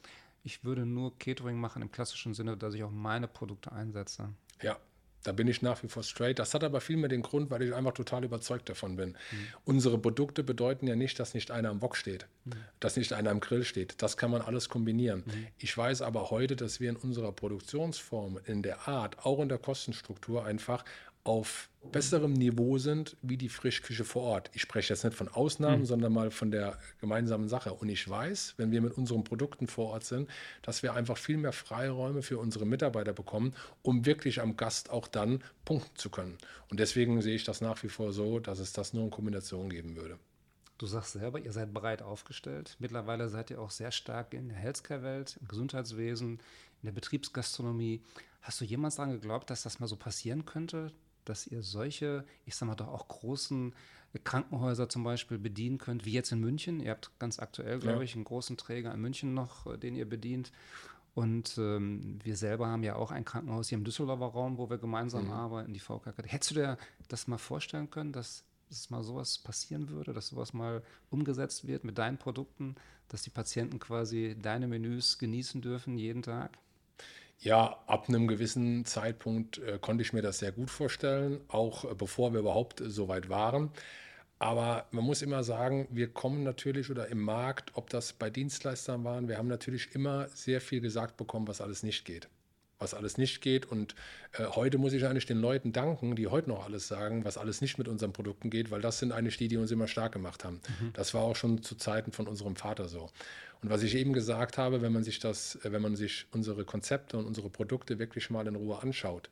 [0.42, 4.30] ich würde nur Catering machen im klassischen Sinne, dass ich auch meine Produkte einsetze?
[4.62, 4.78] Ja,
[5.22, 6.38] da bin ich nach wie vor straight.
[6.38, 9.10] Das hat aber vielmehr den Grund, weil ich einfach total überzeugt davon bin.
[9.10, 9.46] Mhm.
[9.64, 12.52] Unsere Produkte bedeuten ja nicht, dass nicht einer am Wok steht, mhm.
[12.80, 14.02] dass nicht einer am Grill steht.
[14.02, 15.24] Das kann man alles kombinieren.
[15.26, 15.46] Mhm.
[15.58, 19.58] Ich weiß aber heute, dass wir in unserer Produktionsform, in der Art, auch in der
[19.58, 20.84] Kostenstruktur einfach
[21.24, 24.50] auf besserem Niveau sind wie die Frischküche vor Ort.
[24.52, 25.87] Ich spreche jetzt nicht von Ausnahmen, mhm.
[25.87, 27.72] sondern mal von der gemeinsamen Sache.
[27.72, 30.28] Und ich weiß, wenn wir mit unseren Produkten vor Ort sind,
[30.62, 35.09] dass wir einfach viel mehr Freiräume für unsere Mitarbeiter bekommen, um wirklich am Gast auch
[35.09, 36.37] dann punkten zu können.
[36.70, 39.70] Und deswegen sehe ich das nach wie vor so, dass es das nur in Kombination
[39.70, 40.18] geben würde.
[40.78, 42.76] Du sagst selber, ihr seid breit aufgestellt.
[42.78, 46.40] Mittlerweile seid ihr auch sehr stark in der Healthcare-Welt, im Gesundheitswesen,
[46.83, 48.02] in der Betriebsgastronomie.
[48.40, 50.90] Hast du jemals daran geglaubt, dass das mal so passieren könnte,
[51.31, 53.75] dass ihr solche, ich sag mal doch auch großen
[54.25, 56.81] Krankenhäuser zum Beispiel bedienen könnt, wie jetzt in München.
[56.81, 58.03] Ihr habt ganz aktuell, glaube ja.
[58.03, 60.51] ich, einen großen Träger in München noch, äh, den ihr bedient.
[61.14, 64.79] Und ähm, wir selber haben ja auch ein Krankenhaus hier im Düsseldorfer Raum, wo wir
[64.79, 65.33] gemeinsam mhm.
[65.33, 66.23] arbeiten, die VKK.
[66.25, 70.53] Hättest du dir das mal vorstellen können, dass, dass mal sowas passieren würde, dass sowas
[70.53, 72.75] mal umgesetzt wird mit deinen Produkten,
[73.09, 76.59] dass die Patienten quasi deine Menüs genießen dürfen jeden Tag?
[77.42, 81.94] Ja, ab einem gewissen Zeitpunkt äh, konnte ich mir das sehr gut vorstellen, auch äh,
[81.94, 83.70] bevor wir überhaupt äh, so weit waren.
[84.38, 89.05] Aber man muss immer sagen, wir kommen natürlich oder im Markt, ob das bei Dienstleistern
[89.05, 92.29] waren, wir haben natürlich immer sehr viel gesagt bekommen, was alles nicht geht
[92.81, 93.66] was alles nicht geht.
[93.66, 93.95] Und
[94.33, 97.61] äh, heute muss ich eigentlich den Leuten danken, die heute noch alles sagen, was alles
[97.61, 100.45] nicht mit unseren Produkten geht, weil das sind eigentlich die, die uns immer stark gemacht
[100.45, 100.61] haben.
[100.81, 100.93] Mhm.
[100.95, 103.11] Das war auch schon zu Zeiten von unserem Vater so.
[103.62, 106.64] Und was ich eben gesagt habe, wenn man sich das, äh, wenn man sich unsere
[106.64, 109.31] Konzepte und unsere Produkte wirklich mal in Ruhe anschaut,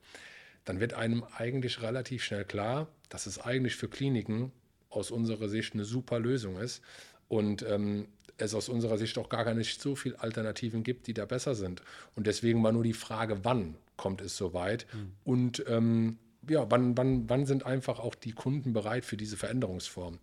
[0.65, 4.53] dann wird einem eigentlich relativ schnell klar, dass es eigentlich für Kliniken
[4.91, 6.83] aus unserer Sicht eine super Lösung ist.
[7.29, 11.25] Und ähm, es aus unserer Sicht auch gar nicht so viele Alternativen gibt, die da
[11.25, 11.83] besser sind.
[12.15, 15.13] Und deswegen war nur die Frage, wann kommt es soweit mhm.
[15.25, 20.19] und ähm, ja, wann, wann, wann sind einfach auch die Kunden bereit für diese Veränderungsform.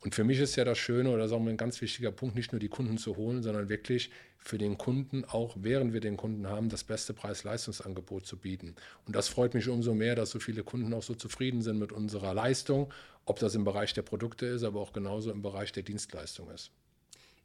[0.00, 2.52] Und für mich ist ja das Schöne oder sagen wir ein ganz wichtiger Punkt, nicht
[2.52, 6.46] nur die Kunden zu holen, sondern wirklich für den Kunden, auch während wir den Kunden
[6.46, 8.74] haben, das beste Preis-Leistungsangebot zu bieten.
[9.06, 11.90] Und das freut mich umso mehr, dass so viele Kunden auch so zufrieden sind mit
[11.90, 12.92] unserer Leistung,
[13.24, 16.70] ob das im Bereich der Produkte ist, aber auch genauso im Bereich der Dienstleistung ist.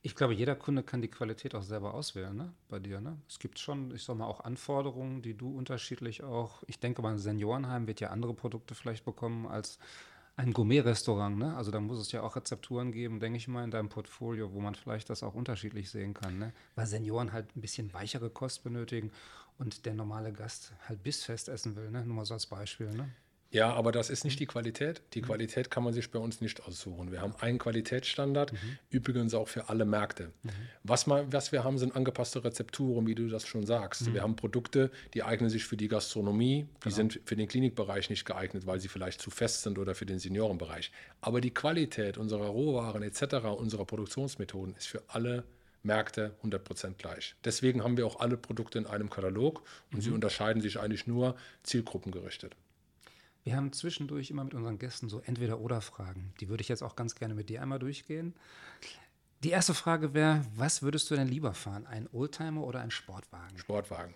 [0.02, 2.54] Ich glaube, jeder Kunde kann die Qualität auch selber auswählen, ne?
[2.70, 3.18] Bei dir, ne?
[3.28, 6.64] Es gibt schon, ich sag mal, auch Anforderungen, die du unterschiedlich auch.
[6.68, 9.78] Ich denke mal, ein Seniorenheim wird ja andere Produkte vielleicht bekommen als
[10.38, 11.54] ein Gourmet-Restaurant, ne?
[11.58, 14.62] Also da muss es ja auch Rezepturen geben, denke ich mal, in deinem Portfolio, wo
[14.62, 16.54] man vielleicht das auch unterschiedlich sehen kann, ne?
[16.76, 19.12] Weil Senioren halt ein bisschen weichere Kost benötigen
[19.58, 22.06] und der normale Gast halt bissfest essen will, ne?
[22.06, 23.10] Nur mal so als Beispiel, ne?
[23.52, 25.02] Ja, aber das ist nicht die Qualität.
[25.14, 27.12] Die Qualität kann man sich bei uns nicht aussuchen.
[27.12, 28.58] Wir haben einen Qualitätsstandard, mhm.
[28.92, 30.32] übrigens auch für alle Märkte.
[30.44, 30.50] Mhm.
[30.84, 34.08] Was, man, was wir haben, sind angepasste Rezepturen, wie du das schon sagst.
[34.08, 34.14] Mhm.
[34.14, 36.96] Wir haben Produkte, die eignen sich für die Gastronomie, die genau.
[36.96, 40.20] sind für den Klinikbereich nicht geeignet, weil sie vielleicht zu fest sind oder für den
[40.20, 40.92] Seniorenbereich.
[41.22, 45.44] Aber die Qualität unserer Rohwaren etc., unserer Produktionsmethoden ist für alle
[45.82, 47.36] Märkte 100% gleich.
[47.44, 50.16] Deswegen haben wir auch alle Produkte in einem Katalog und sie mhm.
[50.16, 52.56] unterscheiden sich eigentlich nur zielgruppengerichtet.
[53.50, 56.36] Wir haben zwischendurch immer mit unseren Gästen so Entweder-Oder-Fragen.
[56.40, 58.36] Die würde ich jetzt auch ganz gerne mit dir einmal durchgehen.
[59.44, 61.88] Die erste Frage wäre, was würdest du denn lieber fahren?
[61.88, 63.58] Ein Oldtimer oder ein Sportwagen?
[63.58, 64.14] Sportwagen.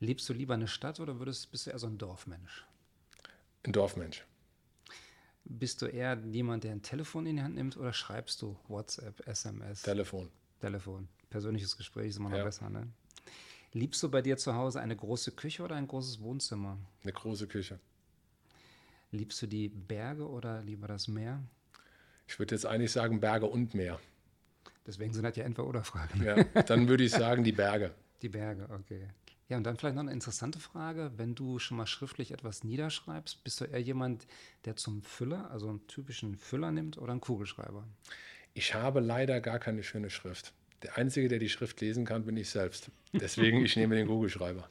[0.00, 2.64] Lebst du lieber eine Stadt oder würdest, bist du eher so ein Dorfmensch?
[3.62, 4.24] Ein Dorfmensch.
[5.44, 9.28] Bist du eher jemand, der ein Telefon in die Hand nimmt oder schreibst du WhatsApp,
[9.28, 9.82] SMS?
[9.82, 10.30] Telefon.
[10.62, 11.08] Telefon.
[11.28, 12.44] Persönliches Gespräch ist immer noch ja.
[12.44, 12.88] besser, ne?
[13.72, 16.78] Liebst du bei dir zu Hause eine große Küche oder ein großes Wohnzimmer?
[17.02, 17.78] Eine große Küche.
[19.14, 21.40] Liebst du die Berge oder lieber das Meer?
[22.26, 24.00] Ich würde jetzt eigentlich sagen Berge und Meer.
[24.84, 26.20] Deswegen sind das ja entweder oder Fragen.
[26.24, 27.92] Ja, dann würde ich sagen die Berge.
[28.22, 29.06] Die Berge, okay.
[29.48, 31.12] Ja, und dann vielleicht noch eine interessante Frage.
[31.16, 34.26] Wenn du schon mal schriftlich etwas niederschreibst, bist du eher jemand,
[34.64, 37.86] der zum Füller, also einen typischen Füller nimmt oder einen Kugelschreiber?
[38.52, 40.52] Ich habe leider gar keine schöne Schrift.
[40.82, 42.90] Der Einzige, der die Schrift lesen kann, bin ich selbst.
[43.12, 44.68] Deswegen, ich nehme den Kugelschreiber.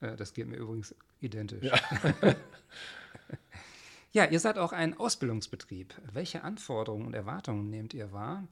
[0.00, 1.64] Das geht mir übrigens identisch.
[1.64, 1.80] Ja.
[4.12, 5.94] Ja, ihr seid auch ein Ausbildungsbetrieb.
[6.12, 8.48] Welche Anforderungen und Erwartungen nehmt ihr wahr?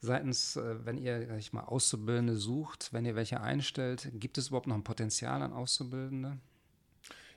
[0.00, 4.66] Seitens, äh, wenn ihr ich mal, Auszubildende sucht, wenn ihr welche einstellt, gibt es überhaupt
[4.66, 6.38] noch ein Potenzial an Auszubildende?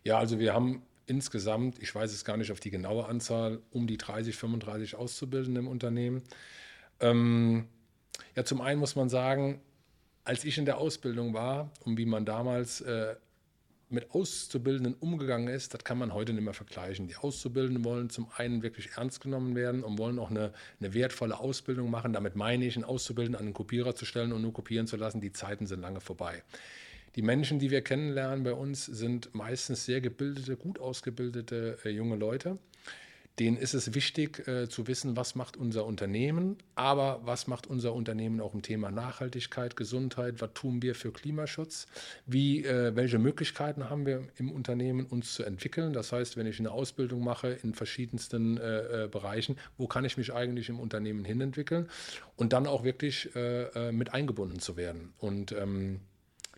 [0.04, 3.88] Ja, also wir haben insgesamt, ich weiß es gar nicht auf die genaue Anzahl, um
[3.88, 6.24] die 30, 35 Auszubildende im Unternehmen.
[7.00, 7.68] Ähm,
[8.36, 9.62] ja, zum einen muss man sagen,
[10.24, 13.16] als ich in der Ausbildung war und wie man damals äh,
[13.90, 17.08] mit Auszubildenden umgegangen ist, das kann man heute nicht mehr vergleichen.
[17.08, 21.40] Die Auszubildenden wollen zum einen wirklich ernst genommen werden und wollen auch eine, eine wertvolle
[21.40, 22.14] Ausbildung machen.
[22.14, 25.22] Damit meine ich, einen Auszubildenden an den Kopierer zu stellen und nur kopieren zu lassen.
[25.22, 26.44] Die Zeiten sind lange vorbei.
[27.16, 32.18] Die Menschen, die wir kennenlernen bei uns, sind meistens sehr gebildete, gut ausgebildete äh, junge
[32.18, 32.58] Leute
[33.40, 37.94] denen ist es wichtig äh, zu wissen, was macht unser Unternehmen, aber was macht unser
[37.94, 41.88] Unternehmen auch im Thema Nachhaltigkeit, Gesundheit, was tun wir für Klimaschutz,
[42.26, 45.92] wie, äh, welche Möglichkeiten haben wir im Unternehmen, uns zu entwickeln.
[45.92, 50.18] Das heißt, wenn ich eine Ausbildung mache in verschiedensten äh, äh Bereichen, wo kann ich
[50.18, 51.90] mich eigentlich im Unternehmen hinentwickeln
[52.38, 55.14] und dann auch wirklich äh, äh, mit eingebunden zu werden.
[55.18, 56.00] Und ähm,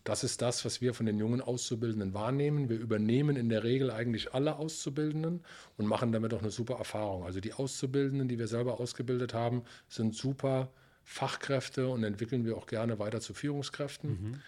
[0.08, 2.70] das ist das, was wir von den jungen Auszubildenden wahrnehmen.
[2.70, 5.44] Wir übernehmen in der Regel eigentlich alle Auszubildenden
[5.76, 7.26] und machen damit auch eine super Erfahrung.
[7.26, 10.72] Also die Auszubildenden, die wir selber ausgebildet haben, sind super
[11.04, 14.10] Fachkräfte und entwickeln wir auch gerne weiter zu Führungskräften.
[14.10, 14.42] Mhm.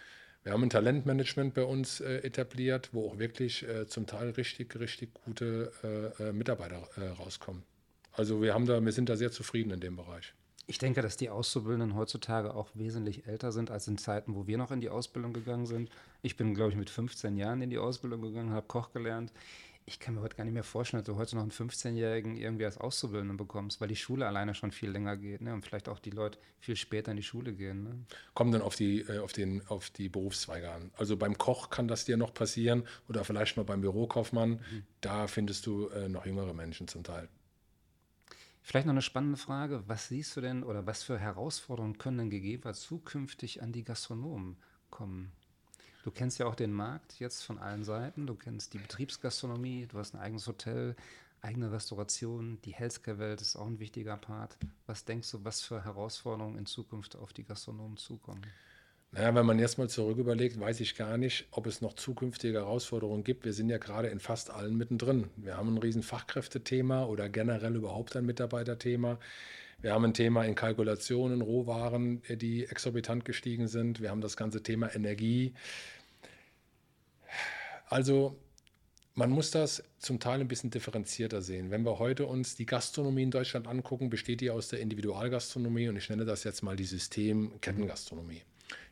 [0.44, 4.80] Wir haben ein Talentmanagement bei uns äh, etabliert, wo auch wirklich äh, zum Teil richtig,
[4.80, 7.64] richtig gute äh, äh Mitarbeiter äh, rauskommen.
[8.12, 10.32] Also wir, haben da, wir sind da sehr zufrieden in dem Bereich.
[10.70, 14.56] Ich denke, dass die Auszubildenden heutzutage auch wesentlich älter sind als in Zeiten, wo wir
[14.56, 15.90] noch in die Ausbildung gegangen sind.
[16.22, 19.32] Ich bin, glaube ich, mit 15 Jahren in die Ausbildung gegangen, habe Koch gelernt.
[19.84, 22.66] Ich kann mir heute gar nicht mehr vorstellen, dass du heute noch einen 15-Jährigen irgendwie
[22.66, 25.54] als Auszubildenden bekommst, weil die Schule alleine schon viel länger geht ne?
[25.54, 27.82] und vielleicht auch die Leute viel später in die Schule gehen.
[27.82, 28.04] Ne?
[28.34, 30.92] Kommen dann auf die, äh, auf, den, auf die Berufszweige an.
[30.96, 34.50] Also beim Koch kann das dir noch passieren oder vielleicht mal beim Bürokaufmann.
[34.50, 34.84] Mhm.
[35.00, 37.28] Da findest du äh, noch jüngere Menschen zum Teil.
[38.70, 39.82] Vielleicht noch eine spannende Frage.
[39.88, 44.58] Was siehst du denn oder was für Herausforderungen können denn gegebenenfalls zukünftig an die Gastronomen
[44.90, 45.32] kommen?
[46.04, 48.28] Du kennst ja auch den Markt jetzt von allen Seiten.
[48.28, 50.94] Du kennst die Betriebsgastronomie, du hast ein eigenes Hotel,
[51.40, 54.56] eigene Restauration, die Healthcare-Welt ist auch ein wichtiger Part.
[54.86, 58.46] Was denkst du, was für Herausforderungen in Zukunft auf die Gastronomen zukommen?
[59.12, 62.58] Naja, wenn man jetzt mal zurück überlegt, weiß ich gar nicht, ob es noch zukünftige
[62.58, 63.44] Herausforderungen gibt.
[63.44, 65.28] Wir sind ja gerade in fast allen mittendrin.
[65.36, 69.18] Wir haben ein riesen Fachkräftethema oder generell überhaupt ein Mitarbeiterthema.
[69.82, 74.00] Wir haben ein Thema in Kalkulationen, Rohwaren, die exorbitant gestiegen sind.
[74.00, 75.54] Wir haben das ganze Thema Energie.
[77.86, 78.36] Also
[79.14, 81.72] man muss das zum Teil ein bisschen differenzierter sehen.
[81.72, 85.96] Wenn wir heute uns die Gastronomie in Deutschland angucken, besteht die aus der Individualgastronomie und
[85.96, 88.42] ich nenne das jetzt mal die System-Kettengastronomie.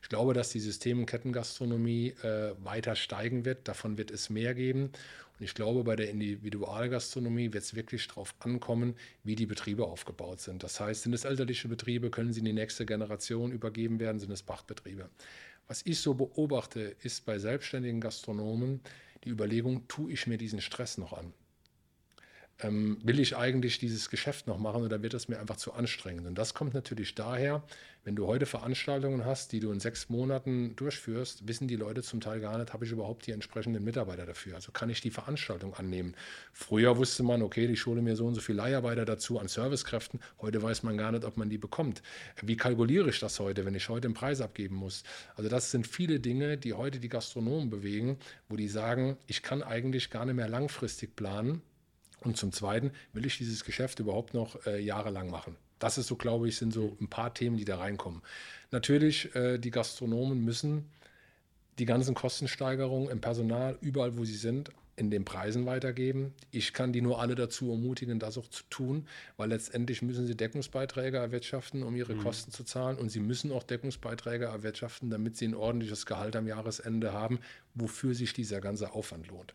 [0.02, 3.68] Ich glaube, dass die System- und Kettengastronomie äh, weiter steigen wird.
[3.68, 4.90] Davon wird es mehr geben.
[5.38, 10.40] Und ich glaube, bei der Individualgastronomie wird es wirklich darauf ankommen, wie die Betriebe aufgebaut
[10.40, 10.62] sind.
[10.64, 14.32] Das heißt, sind es elterliche Betriebe, können sie in die nächste Generation übergeben werden, sind
[14.32, 15.08] es Pachtbetriebe.
[15.68, 18.80] Was ich so beobachte, ist bei selbstständigen Gastronomen
[19.24, 21.32] die Überlegung, tue ich mir diesen Stress noch an?
[22.60, 26.26] Ähm, will ich eigentlich dieses Geschäft noch machen oder wird es mir einfach zu anstrengend?
[26.26, 27.62] Und das kommt natürlich daher,
[28.04, 32.20] wenn du heute Veranstaltungen hast, die du in sechs Monaten durchführst, wissen die Leute zum
[32.20, 34.54] Teil gar nicht, habe ich überhaupt die entsprechenden Mitarbeiter dafür?
[34.54, 36.16] Also kann ich die Veranstaltung annehmen?
[36.52, 40.20] Früher wusste man, okay, ich schule mir so und so viele Leiharbeiter dazu an Servicekräften.
[40.40, 42.02] Heute weiß man gar nicht, ob man die bekommt.
[42.42, 45.04] Wie kalkuliere ich das heute, wenn ich heute einen Preis abgeben muss?
[45.36, 48.18] Also das sind viele Dinge, die heute die Gastronomen bewegen,
[48.48, 51.62] wo die sagen, ich kann eigentlich gar nicht mehr langfristig planen
[52.22, 55.56] und zum Zweiten, will ich dieses Geschäft überhaupt noch äh, jahrelang machen?
[55.78, 58.22] Das ist so, glaube ich, sind so ein paar Themen, die da reinkommen.
[58.70, 60.90] Natürlich, äh, die Gastronomen müssen
[61.78, 66.34] die ganzen Kostensteigerungen im Personal, überall wo sie sind, in den Preisen weitergeben.
[66.50, 70.36] Ich kann die nur alle dazu ermutigen, das auch zu tun, weil letztendlich müssen sie
[70.36, 72.24] Deckungsbeiträge erwirtschaften, um ihre mhm.
[72.24, 72.98] Kosten zu zahlen.
[72.98, 77.38] Und sie müssen auch Deckungsbeiträge erwirtschaften, damit sie ein ordentliches Gehalt am Jahresende haben,
[77.74, 79.54] wofür sich dieser ganze Aufwand lohnt.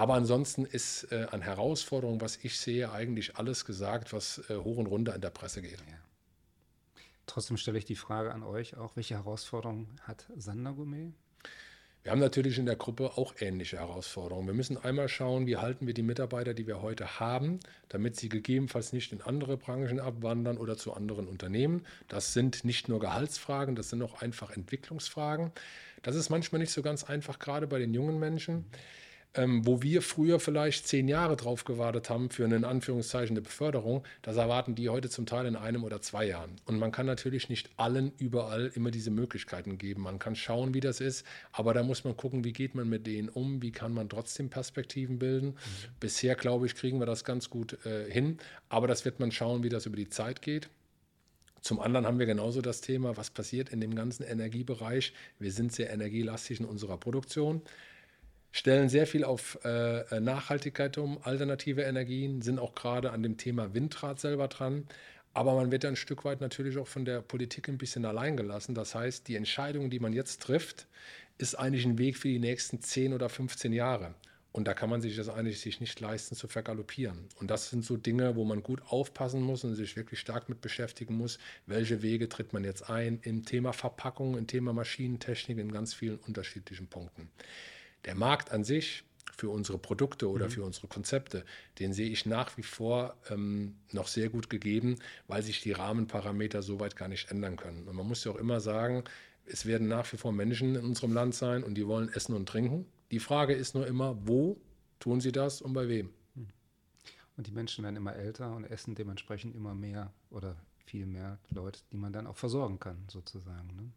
[0.00, 4.78] Aber ansonsten ist äh, an Herausforderungen, was ich sehe, eigentlich alles gesagt, was äh, hoch
[4.78, 5.78] und runter in der Presse geht.
[5.78, 5.98] Ja.
[7.26, 11.12] Trotzdem stelle ich die Frage an euch auch, welche Herausforderungen hat Sander Gourmet?
[12.02, 14.46] Wir haben natürlich in der Gruppe auch ähnliche Herausforderungen.
[14.46, 17.60] Wir müssen einmal schauen, wie halten wir die Mitarbeiter, die wir heute haben,
[17.90, 21.84] damit sie gegebenenfalls nicht in andere Branchen abwandern oder zu anderen Unternehmen.
[22.08, 25.52] Das sind nicht nur Gehaltsfragen, das sind auch einfach Entwicklungsfragen.
[26.00, 28.54] Das ist manchmal nicht so ganz einfach, gerade bei den jungen Menschen.
[28.54, 28.64] Mhm
[29.34, 33.42] ähm, wo wir früher vielleicht zehn Jahre drauf gewartet haben für eine in Anführungszeichen eine
[33.42, 36.56] Beförderung, das erwarten die heute zum Teil in einem oder zwei Jahren.
[36.64, 40.02] Und man kann natürlich nicht allen überall immer diese Möglichkeiten geben.
[40.02, 43.06] Man kann schauen, wie das ist, aber da muss man gucken, wie geht man mit
[43.06, 45.48] denen um, wie kann man trotzdem Perspektiven bilden.
[45.48, 45.54] Mhm.
[46.00, 48.38] Bisher, glaube ich, kriegen wir das ganz gut äh, hin,
[48.68, 50.68] aber das wird man schauen, wie das über die Zeit geht.
[51.60, 55.12] Zum anderen haben wir genauso das Thema, was passiert in dem ganzen Energiebereich.
[55.38, 57.60] Wir sind sehr energielastig in unserer Produktion
[58.52, 63.74] stellen sehr viel auf äh, Nachhaltigkeit um, alternative Energien, sind auch gerade an dem Thema
[63.74, 64.86] Windrad selber dran.
[65.32, 68.36] Aber man wird ja ein Stück weit natürlich auch von der Politik ein bisschen allein
[68.36, 68.74] gelassen.
[68.74, 70.88] Das heißt, die Entscheidung, die man jetzt trifft,
[71.38, 74.14] ist eigentlich ein Weg für die nächsten 10 oder 15 Jahre.
[74.52, 77.28] Und da kann man sich das eigentlich sich nicht leisten zu vergaloppieren.
[77.38, 80.60] Und das sind so Dinge, wo man gut aufpassen muss und sich wirklich stark mit
[80.60, 81.38] beschäftigen muss.
[81.66, 86.18] Welche Wege tritt man jetzt ein im Thema Verpackung, im Thema Maschinentechnik, in ganz vielen
[86.18, 87.30] unterschiedlichen Punkten.
[88.04, 89.04] Der Markt an sich
[89.36, 90.50] für unsere Produkte oder mhm.
[90.50, 91.44] für unsere Konzepte,
[91.78, 94.96] den sehe ich nach wie vor ähm, noch sehr gut gegeben,
[95.28, 97.88] weil sich die Rahmenparameter soweit gar nicht ändern können.
[97.88, 99.04] Und man muss ja auch immer sagen,
[99.46, 102.48] es werden nach wie vor Menschen in unserem Land sein und die wollen essen und
[102.48, 102.86] trinken.
[103.10, 104.60] Die Frage ist nur immer, wo
[105.00, 106.10] tun sie das und bei wem?
[106.34, 106.48] Mhm.
[107.36, 111.80] Und die Menschen werden immer älter und essen dementsprechend immer mehr oder viel mehr Leute,
[111.92, 113.68] die man dann auch versorgen kann, sozusagen.
[113.74, 113.90] Ne?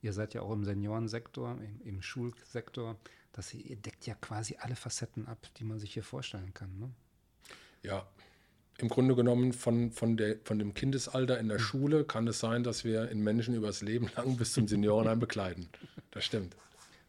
[0.00, 2.96] Ihr seid ja auch im Seniorensektor, im, im Schulsektor
[3.38, 6.76] dass ihr, deckt ja quasi alle Facetten ab, die man sich hier vorstellen kann.
[6.78, 6.90] Ne?
[7.84, 8.04] Ja,
[8.78, 11.62] im Grunde genommen von, von, der, von dem Kindesalter in der mhm.
[11.62, 15.68] Schule kann es sein, dass wir in Menschen übers Leben lang bis zum Seniorenheim begleiten.
[16.10, 16.56] Das stimmt.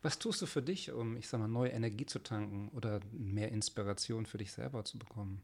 [0.04, 3.52] Was tust du für dich, um, ich sag mal, neue Energie zu tanken oder mehr
[3.52, 5.42] Inspiration für dich selber zu bekommen?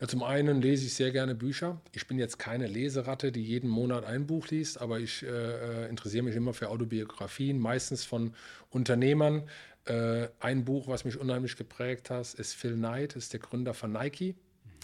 [0.00, 1.80] Ja, zum einen lese ich sehr gerne Bücher.
[1.92, 5.88] Ich bin jetzt keine Leseratte, die jeden Monat ein Buch liest, aber ich äh, äh
[5.88, 8.34] interessiere mich immer für Autobiografien, meistens von
[8.68, 9.48] Unternehmern.
[9.86, 13.92] Äh, ein Buch, was mich unheimlich geprägt hat, ist Phil Knight, ist der Gründer von
[13.92, 14.34] Nike.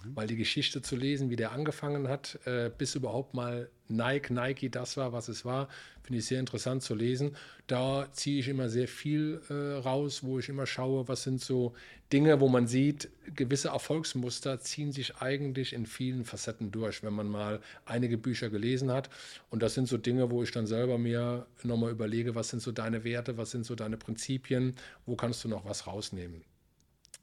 [0.04, 0.16] Mhm.
[0.16, 4.70] Weil die Geschichte zu lesen, wie der angefangen hat, äh, bis überhaupt mal Nike, Nike
[4.70, 5.68] das war, was es war,
[6.02, 7.36] finde ich sehr interessant zu lesen.
[7.66, 11.74] Da ziehe ich immer sehr viel äh, raus, wo ich immer schaue, was sind so
[12.12, 17.28] Dinge, wo man sieht, gewisse Erfolgsmuster ziehen sich eigentlich in vielen Facetten durch, wenn man
[17.28, 19.08] mal einige Bücher gelesen hat.
[19.50, 22.72] Und das sind so Dinge, wo ich dann selber mir nochmal überlege, was sind so
[22.72, 24.74] deine Werte, was sind so deine Prinzipien,
[25.06, 26.42] wo kannst du noch was rausnehmen.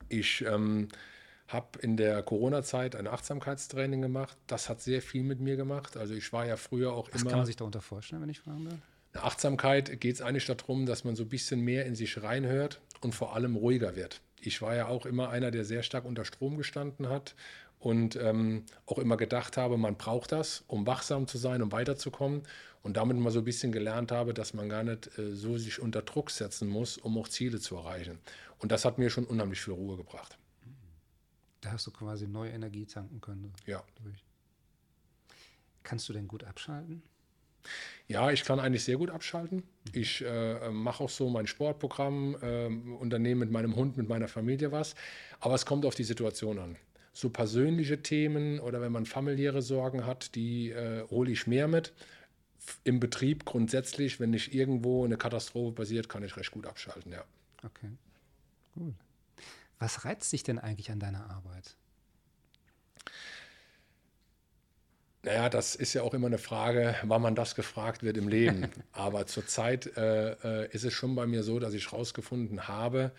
[0.07, 0.87] Ich ähm,
[1.49, 4.37] habe in der Corona-Zeit ein Achtsamkeitstraining gemacht.
[4.47, 5.97] Das hat sehr viel mit mir gemacht.
[5.97, 7.25] Also ich war ja früher auch Was immer.
[7.25, 8.79] Was kann man sich darunter vorstellen, wenn ich fragen darf?
[9.13, 12.79] Eine Achtsamkeit geht es eigentlich darum, dass man so ein bisschen mehr in sich reinhört
[13.01, 14.21] und vor allem ruhiger wird.
[14.39, 17.35] Ich war ja auch immer einer, der sehr stark unter Strom gestanden hat
[17.79, 22.43] und ähm, auch immer gedacht habe, man braucht das, um wachsam zu sein, um weiterzukommen.
[22.81, 25.81] Und damit mal so ein bisschen gelernt habe, dass man gar nicht äh, so sich
[25.81, 28.19] unter Druck setzen muss, um auch Ziele zu erreichen.
[28.59, 30.38] Und das hat mir schon unheimlich viel Ruhe gebracht.
[31.61, 33.53] Da hast du quasi neue Energie tanken können.
[33.65, 33.83] Ja.
[34.03, 34.23] Durch.
[35.83, 37.03] Kannst du denn gut abschalten?
[38.07, 39.63] Ja, ich kann eigentlich sehr gut abschalten.
[39.91, 44.71] Ich äh, mache auch so mein Sportprogramm, äh, unternehme mit meinem Hund, mit meiner Familie
[44.71, 44.95] was.
[45.39, 46.75] Aber es kommt auf die Situation an.
[47.11, 51.93] So persönliche Themen oder wenn man familiäre Sorgen hat, die äh, hole ich mehr mit.
[52.83, 57.23] Im Betrieb grundsätzlich, wenn nicht irgendwo eine Katastrophe passiert, kann ich recht gut abschalten, ja.
[57.63, 57.89] Okay,
[58.75, 58.93] gut.
[59.79, 61.75] Was reizt dich denn eigentlich an deiner Arbeit?
[65.23, 68.69] Naja, das ist ja auch immer eine Frage, wann man das gefragt wird im Leben.
[68.93, 70.31] Aber zurzeit äh,
[70.63, 73.11] äh, ist es schon bei mir so, dass ich herausgefunden habe,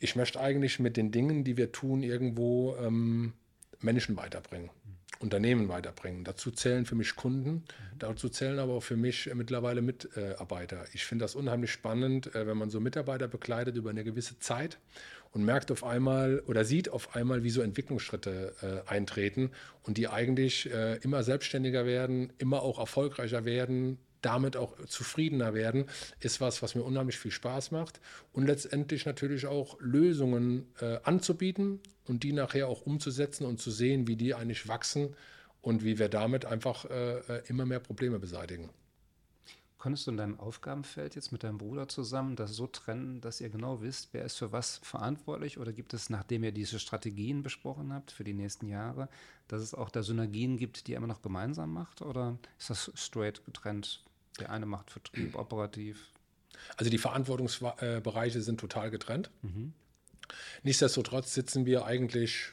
[0.00, 3.32] ich möchte eigentlich mit den Dingen, die wir tun, irgendwo ähm,
[3.80, 4.68] Menschen weiterbringen,
[5.20, 6.24] Unternehmen weiterbringen.
[6.24, 7.64] Dazu zählen für mich Kunden,
[7.98, 10.84] dazu zählen aber auch für mich mittlerweile Mitarbeiter.
[10.92, 14.78] Ich finde das unheimlich spannend, äh, wenn man so Mitarbeiter begleitet über eine gewisse Zeit
[15.32, 19.50] und merkt auf einmal oder sieht auf einmal, wie so Entwicklungsschritte äh, eintreten
[19.82, 25.86] und die eigentlich äh, immer selbstständiger werden, immer auch erfolgreicher werden, damit auch zufriedener werden,
[26.20, 28.00] ist was, was mir unheimlich viel Spaß macht
[28.32, 34.06] und letztendlich natürlich auch Lösungen äh, anzubieten und die nachher auch umzusetzen und zu sehen,
[34.06, 35.14] wie die eigentlich wachsen
[35.62, 38.70] und wie wir damit einfach äh, äh immer mehr Probleme beseitigen.
[39.84, 43.50] Konntest du in deinem Aufgabenfeld jetzt mit deinem Bruder zusammen das so trennen, dass ihr
[43.50, 45.58] genau wisst, wer ist für was verantwortlich?
[45.58, 49.10] Oder gibt es, nachdem ihr diese Strategien besprochen habt für die nächsten Jahre,
[49.46, 52.00] dass es auch da Synergien gibt, die ihr immer noch gemeinsam macht?
[52.00, 54.02] Oder ist das straight getrennt?
[54.40, 56.08] Der eine macht Vertrieb, operativ.
[56.78, 59.30] Also die Verantwortungsbereiche sind total getrennt.
[59.42, 59.74] Mhm.
[60.62, 62.52] Nichtsdestotrotz sitzen wir eigentlich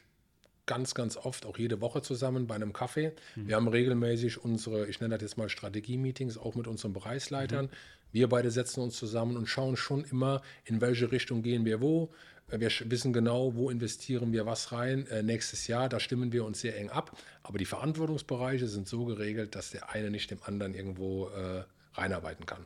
[0.65, 3.13] ganz, ganz oft, auch jede Woche zusammen bei einem Kaffee.
[3.35, 3.47] Mhm.
[3.47, 7.65] Wir haben regelmäßig unsere, ich nenne das jetzt mal Strategie-Meetings, auch mit unseren Bereichsleitern.
[7.65, 7.69] Mhm.
[8.11, 12.11] Wir beide setzen uns zusammen und schauen schon immer, in welche Richtung gehen wir wo.
[12.47, 15.07] Wir wissen genau, wo investieren wir was rein.
[15.07, 17.17] Äh, nächstes Jahr, da stimmen wir uns sehr eng ab.
[17.43, 21.63] Aber die Verantwortungsbereiche sind so geregelt, dass der eine nicht dem anderen irgendwo äh,
[21.93, 22.65] reinarbeiten kann.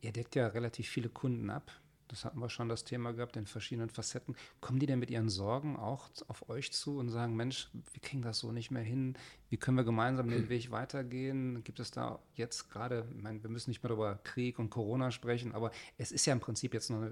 [0.00, 1.72] Ihr deckt ja relativ viele Kunden ab.
[2.08, 4.36] Das hatten wir schon das Thema gehabt in verschiedenen Facetten.
[4.60, 8.22] Kommen die denn mit ihren Sorgen auch auf euch zu und sagen, Mensch, wir kriegen
[8.22, 9.14] das so nicht mehr hin?
[9.48, 11.64] Wie können wir gemeinsam den Weg weitergehen?
[11.64, 15.10] Gibt es da jetzt gerade, ich meine, wir müssen nicht mehr über Krieg und Corona
[15.10, 17.10] sprechen, aber es ist ja im Prinzip jetzt noch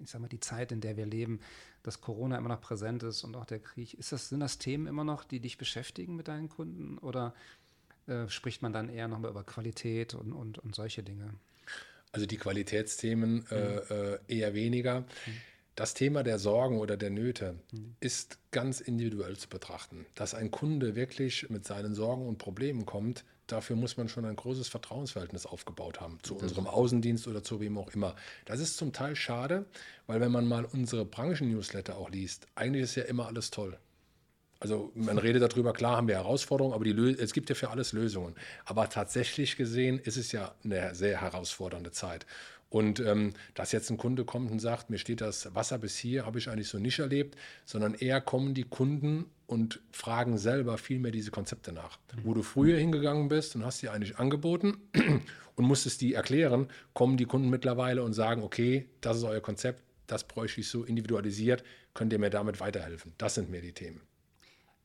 [0.00, 1.40] ich sag mal, die Zeit, in der wir leben,
[1.82, 3.94] dass Corona immer noch präsent ist und auch der Krieg.
[3.94, 7.34] Ist das, sind das Themen immer noch, die dich beschäftigen mit deinen Kunden oder
[8.06, 11.34] äh, spricht man dann eher nochmal über Qualität und, und, und solche Dinge?
[12.14, 13.80] Also die Qualitätsthemen äh, mhm.
[13.90, 15.00] äh, eher weniger.
[15.00, 15.06] Mhm.
[15.74, 17.96] Das Thema der Sorgen oder der Nöte mhm.
[17.98, 20.06] ist ganz individuell zu betrachten.
[20.14, 24.36] Dass ein Kunde wirklich mit seinen Sorgen und Problemen kommt, dafür muss man schon ein
[24.36, 28.14] großes Vertrauensverhältnis aufgebaut haben, zu unserem Außendienst oder zu wem auch immer.
[28.44, 29.66] Das ist zum Teil schade,
[30.06, 33.76] weil wenn man mal unsere Branchen-Newsletter auch liest, eigentlich ist ja immer alles toll.
[34.64, 37.92] Also man redet darüber, klar haben wir Herausforderungen, aber die es gibt ja für alles
[37.92, 38.34] Lösungen.
[38.64, 42.24] Aber tatsächlich gesehen ist es ja eine sehr herausfordernde Zeit.
[42.70, 46.24] Und ähm, dass jetzt ein Kunde kommt und sagt, mir steht das Wasser bis hier,
[46.24, 47.36] habe ich eigentlich so nicht erlebt,
[47.66, 51.98] sondern eher kommen die Kunden und fragen selber viel mehr diese Konzepte nach.
[52.22, 54.78] Wo du früher hingegangen bist und hast die eigentlich angeboten
[55.56, 59.82] und musstest die erklären, kommen die Kunden mittlerweile und sagen, okay, das ist euer Konzept,
[60.06, 61.62] das bräuchte ich so individualisiert,
[61.92, 63.12] könnt ihr mir damit weiterhelfen.
[63.18, 64.00] Das sind mir die Themen.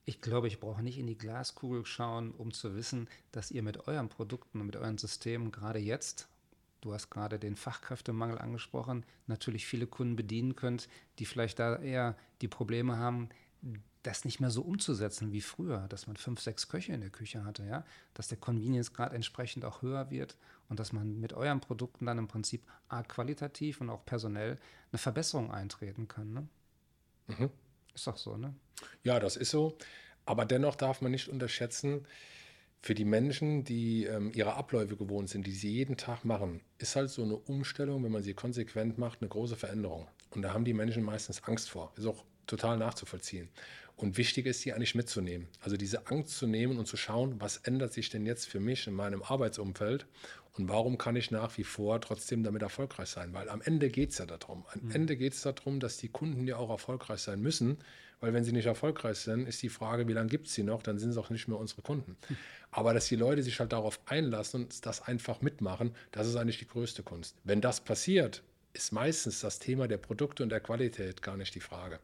[0.10, 3.88] Ich glaube, ich brauche nicht in die Glaskugel schauen, um zu wissen, dass ihr mit
[3.88, 6.28] euren Produkten und mit euren Systemen gerade jetzt
[6.82, 10.88] du hast gerade den Fachkräftemangel angesprochen, natürlich viele Kunden bedienen könnt,
[11.20, 13.30] die vielleicht da eher die Probleme haben,
[14.02, 17.44] das nicht mehr so umzusetzen wie früher, dass man fünf, sechs Köche in der Küche
[17.44, 17.86] hatte, ja,
[18.16, 20.38] dass der Convenience-Grad entsprechend auch höher wird
[20.70, 22.64] und dass man mit euren Produkten dann im Prinzip
[23.10, 24.58] qualitativ und auch personell
[24.92, 26.34] eine Verbesserung eintreten kann.
[26.34, 26.48] Ne?
[27.28, 27.50] Mhm.
[27.94, 28.54] Ist doch so, ne?
[29.04, 29.78] Ja, das ist so.
[30.26, 32.06] Aber dennoch darf man nicht unterschätzen,
[32.82, 36.96] für die Menschen, die ähm, ihre Abläufe gewohnt sind, die sie jeden Tag machen, ist
[36.96, 40.08] halt so eine Umstellung, wenn man sie konsequent macht, eine große Veränderung.
[40.32, 41.92] Und da haben die Menschen meistens Angst vor.
[41.98, 43.50] Ist auch total nachzuvollziehen.
[44.00, 45.50] Und wichtig ist, sie eigentlich mitzunehmen.
[45.60, 48.88] Also diese Angst zu nehmen und zu schauen, was ändert sich denn jetzt für mich
[48.88, 50.06] in meinem Arbeitsumfeld
[50.54, 53.34] und warum kann ich nach wie vor trotzdem damit erfolgreich sein?
[53.34, 54.66] Weil am Ende geht es ja darum.
[54.74, 54.92] Am mhm.
[54.92, 57.78] Ende geht es darum, dass die Kunden ja auch erfolgreich sein müssen.
[58.22, 60.82] Weil wenn sie nicht erfolgreich sind, ist die Frage, wie lange gibt es sie noch?
[60.82, 62.16] Dann sind es auch nicht mehr unsere Kunden.
[62.30, 62.38] Mhm.
[62.72, 66.60] Aber dass die Leute sich halt darauf einlassen und das einfach mitmachen, das ist eigentlich
[66.60, 67.36] die größte Kunst.
[67.44, 71.60] Wenn das passiert, ist meistens das Thema der Produkte und der Qualität gar nicht die
[71.60, 72.00] Frage.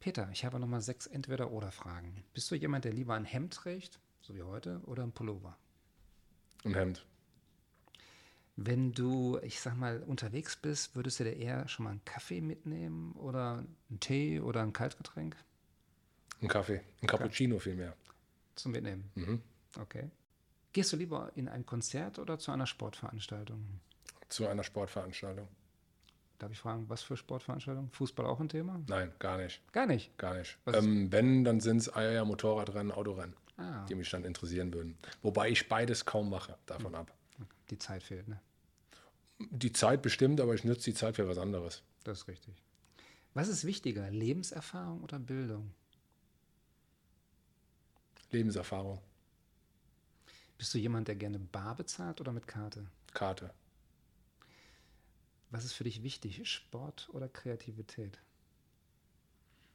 [0.00, 2.24] Peter, ich habe nochmal sechs Entweder-Oder-Fragen.
[2.32, 5.56] Bist du jemand, der lieber ein Hemd trägt, so wie heute, oder ein Pullover?
[6.64, 7.06] Ein Hemd.
[8.56, 12.40] Wenn du, ich sag mal, unterwegs bist, würdest du dir eher schon mal einen Kaffee
[12.40, 15.36] mitnehmen oder einen Tee oder ein Kaltgetränk?
[16.40, 17.94] Ein Kaffee, ein Cappuccino vielmehr.
[18.54, 19.10] Zum Mitnehmen.
[19.14, 19.42] Mhm.
[19.78, 20.10] Okay.
[20.72, 23.80] Gehst du lieber in ein Konzert oder zu einer Sportveranstaltung?
[24.28, 25.48] Zu einer Sportveranstaltung.
[26.40, 27.90] Darf ich fragen, was für Sportveranstaltung?
[27.92, 28.80] Fußball auch ein Thema?
[28.88, 29.60] Nein, gar nicht.
[29.72, 30.16] Gar nicht?
[30.16, 30.56] Gar nicht.
[30.66, 34.96] Ähm, wenn, dann sind es eher Motorradrennen, Autorennen, Ah, die mich dann interessieren würden.
[35.20, 37.12] Wobei ich beides kaum mache, davon ab.
[37.68, 38.40] die Zeit fehlt, ne?
[39.38, 41.82] Die Zeit bestimmt, aber ich nutze die Zeit für was anderes.
[42.04, 42.54] Das ist richtig.
[43.34, 45.72] Was ist wichtiger, Lebenserfahrung oder Bildung?
[48.30, 48.98] Lebenserfahrung,
[50.56, 52.86] Bist du jemand, der gerne bar bezahlt oder mit Karte?
[53.12, 53.50] Karte,
[55.50, 58.18] Was ist für dich wichtig, Sport oder Kreativität?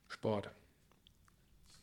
[0.07, 0.51] Sport.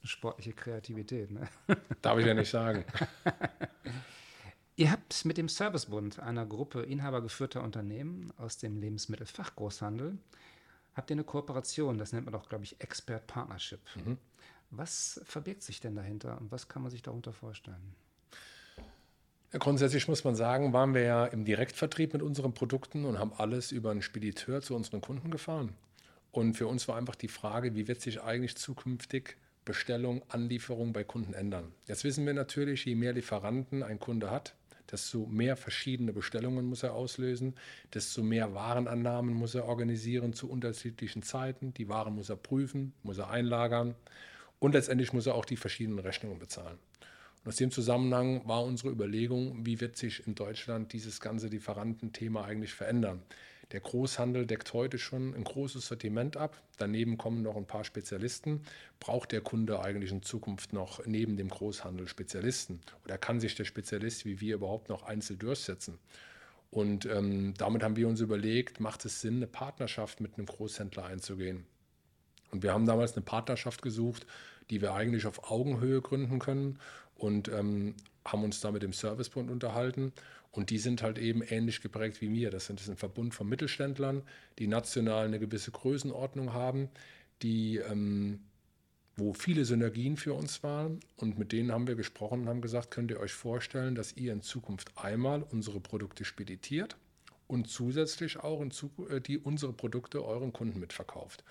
[0.02, 1.48] Sportliche Kreativität, ne?
[2.02, 2.84] Darf ich ja nicht sagen.
[4.76, 10.16] Ihr habt mit dem Servicebund, einer Gruppe inhabergeführter Unternehmen aus dem Lebensmittelfachgroßhandel,
[10.94, 13.80] habt ihr eine Kooperation, das nennt man doch, glaube ich, Expert Partnership.
[14.70, 17.94] Was verbirgt sich denn dahinter und was kann man sich darunter vorstellen?
[19.58, 23.70] Grundsätzlich muss man sagen, waren wir ja im Direktvertrieb mit unseren Produkten und haben alles
[23.70, 25.74] über einen Spediteur zu unseren Kunden gefahren.
[26.30, 29.36] Und für uns war einfach die Frage, wie wird sich eigentlich zukünftig
[29.66, 31.70] Bestellung, Anlieferung bei Kunden ändern?
[31.86, 34.54] Jetzt wissen wir natürlich, je mehr Lieferanten ein Kunde hat,
[34.90, 37.54] desto mehr verschiedene Bestellungen muss er auslösen,
[37.92, 41.74] desto mehr Warenannahmen muss er organisieren zu unterschiedlichen Zeiten.
[41.74, 43.94] Die Waren muss er prüfen, muss er einlagern
[44.60, 46.78] und letztendlich muss er auch die verschiedenen Rechnungen bezahlen.
[47.42, 52.44] Und aus dem Zusammenhang war unsere Überlegung, wie wird sich in Deutschland dieses ganze Lieferantenthema
[52.44, 53.22] eigentlich verändern.
[53.72, 56.60] Der Großhandel deckt heute schon ein großes Sortiment ab.
[56.76, 58.62] Daneben kommen noch ein paar Spezialisten.
[59.00, 62.80] Braucht der Kunde eigentlich in Zukunft noch neben dem Großhandel Spezialisten?
[63.04, 65.98] Oder kann sich der Spezialist wie wir überhaupt noch einzeln durchsetzen?
[66.70, 71.06] Und ähm, damit haben wir uns überlegt, macht es Sinn, eine Partnerschaft mit einem Großhändler
[71.06, 71.64] einzugehen?
[72.50, 74.26] Und wir haben damals eine Partnerschaft gesucht,
[74.70, 76.78] die wir eigentlich auf Augenhöhe gründen können
[77.22, 77.94] und ähm,
[78.24, 80.12] haben uns da mit dem Servicebund unterhalten.
[80.50, 82.50] Und die sind halt eben ähnlich geprägt wie wir.
[82.50, 84.22] Das, sind, ein Verbund von Mittelständlern,
[84.58, 86.90] die national eine gewisse Größenordnung haben,
[87.40, 88.40] die, ähm,
[89.16, 91.00] wo viele Synergien für uns waren.
[91.16, 94.32] Und mit denen haben wir gesprochen und haben gesagt, könnt ihr euch vorstellen, dass ihr
[94.32, 96.96] in Zukunft einmal unsere Produkte speditiert
[97.46, 101.44] und zusätzlich auch in Zuku- äh, die unsere Produkte euren Kunden mitverkauft.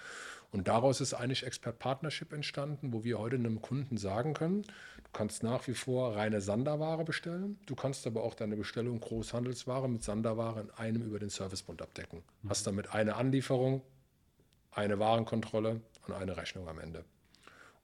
[0.52, 5.12] Und daraus ist eigentlich Expert Partnership entstanden, wo wir heute einem Kunden sagen können, du
[5.14, 10.04] kannst nach wie vor reine Sanderware bestellen, du kannst aber auch deine Bestellung Großhandelsware mit
[10.04, 12.22] Sanderware in einem über den Servicebund abdecken.
[12.50, 13.82] Hast damit eine Anlieferung,
[14.72, 17.06] eine Warenkontrolle und eine Rechnung am Ende.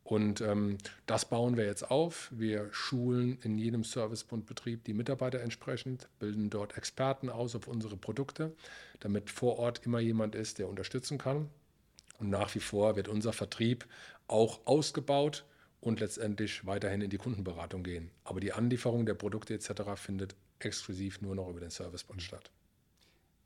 [0.04, 2.30] Und ähm, das bauen wir jetzt auf.
[2.32, 8.56] Wir schulen in jedem Servicebundbetrieb die Mitarbeiter entsprechend, bilden dort Experten aus auf unsere Produkte,
[9.02, 11.50] damit vor Ort immer jemand ist, der unterstützen kann.
[12.20, 13.86] Und nach wie vor wird unser Vertrieb
[14.28, 15.46] auch ausgebaut
[15.82, 18.10] und letztendlich weiterhin in die Kundenberatung gehen.
[18.24, 19.72] Aber die Anlieferung der Produkte etc.
[19.96, 22.50] findet exklusiv nur noch über den Servicebund statt.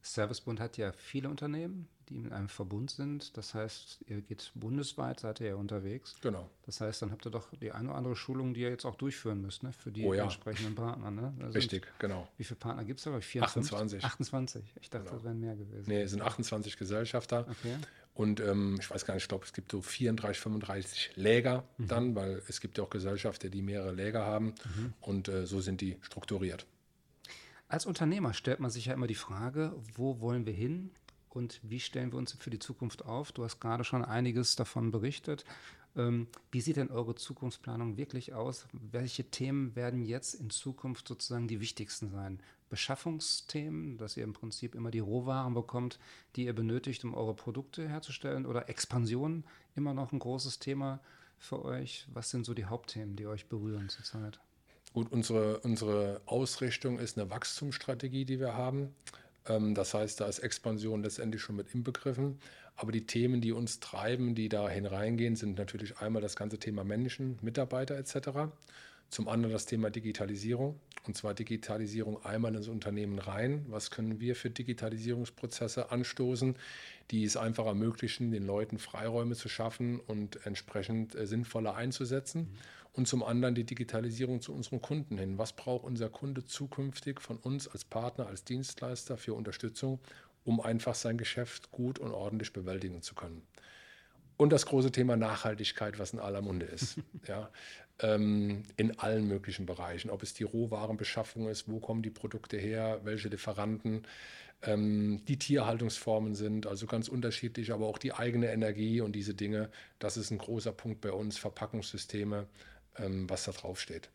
[0.04, 3.38] Servicebund hat ja viele Unternehmen, die in einem Verbund sind.
[3.38, 6.16] Das heißt, ihr geht bundesweit, seid ihr ja unterwegs.
[6.22, 6.50] Genau.
[6.66, 8.96] Das heißt, dann habt ihr doch die eine oder andere Schulung, die ihr jetzt auch
[8.96, 9.72] durchführen müsst, ne?
[9.72, 10.24] für die Oh ja.
[10.24, 11.12] entsprechenden Partner.
[11.12, 11.34] Ne?
[11.38, 12.28] Sind- Richtig, genau.
[12.38, 13.20] Wie viele Partner gibt es da?
[13.22, 14.04] 24?
[14.04, 14.04] 28.
[14.04, 14.64] 28.
[14.82, 15.16] Ich dachte, Genau.
[15.18, 15.86] das wären mehr gewesen.
[15.88, 17.46] Nee, es sind 28 Gesellschafter.
[17.48, 17.76] Okay.
[18.14, 22.14] Und ähm, ich weiß gar nicht, ich glaube, es gibt so 34, 35 Läger dann,
[22.16, 24.54] weil es gibt ja auch Gesellschafter, die mehrere Läger haben.
[25.00, 26.66] Und äh, so sind die strukturiert.
[27.68, 30.92] Als Unternehmer stellt man sich ja immer die Frage, wo wollen wir hin
[31.30, 33.32] und wie stellen wir uns für die Zukunft auf?
[33.32, 35.46] Du hast gerade schon einiges davon berichtet.
[35.96, 38.66] Ähm, wie sieht denn eure Zukunftsplanung wirklich aus?
[38.72, 42.40] Welche Themen werden jetzt in Zukunft sozusagen die wichtigsten sein?
[42.70, 46.00] Beschaffungsthemen, dass ihr im Prinzip immer die Rohwaren bekommt,
[46.36, 48.46] die ihr benötigt, um eure Produkte herzustellen?
[48.46, 49.44] Oder Expansion
[49.76, 51.02] immer noch ein großes Thema
[51.38, 52.08] für euch?
[52.14, 54.40] Was sind so die Hauptthemen, die euch berühren zurzeit?
[54.94, 58.94] Gut, unsere, unsere Ausrichtung ist eine Wachstumsstrategie, die wir haben.
[59.48, 62.40] Ähm, das heißt, da ist Expansion letztendlich schon mit inbegriffen.
[62.76, 66.84] Aber die Themen, die uns treiben, die da hineingehen, sind natürlich einmal das ganze Thema
[66.84, 68.52] Menschen, Mitarbeiter etc.
[69.10, 70.80] Zum anderen das Thema Digitalisierung.
[71.06, 73.66] Und zwar Digitalisierung einmal ins Unternehmen rein.
[73.68, 76.56] Was können wir für Digitalisierungsprozesse anstoßen,
[77.10, 82.56] die es einfach ermöglichen, den Leuten Freiräume zu schaffen und entsprechend äh, sinnvoller einzusetzen.
[82.94, 85.38] Und zum anderen die Digitalisierung zu unseren Kunden hin.
[85.38, 90.00] Was braucht unser Kunde zukünftig von uns als Partner, als Dienstleister für Unterstützung,
[90.44, 93.42] um einfach sein Geschäft gut und ordentlich bewältigen zu können?
[94.38, 96.98] Und das große Thema Nachhaltigkeit, was in aller Munde ist.
[97.28, 97.52] ja,
[98.00, 100.10] ähm, in allen möglichen Bereichen.
[100.10, 104.08] Ob es die Rohwarenbeschaffung ist, wo kommen die Produkte her, welche Lieferanten,
[104.64, 109.70] ähm, die Tierhaltungsformen sind, also ganz unterschiedlich, aber auch die eigene Energie und diese Dinge.
[110.00, 112.48] Das ist ein großer Punkt bei uns, Verpackungssysteme,
[112.98, 114.10] ähm, was da drauf steht.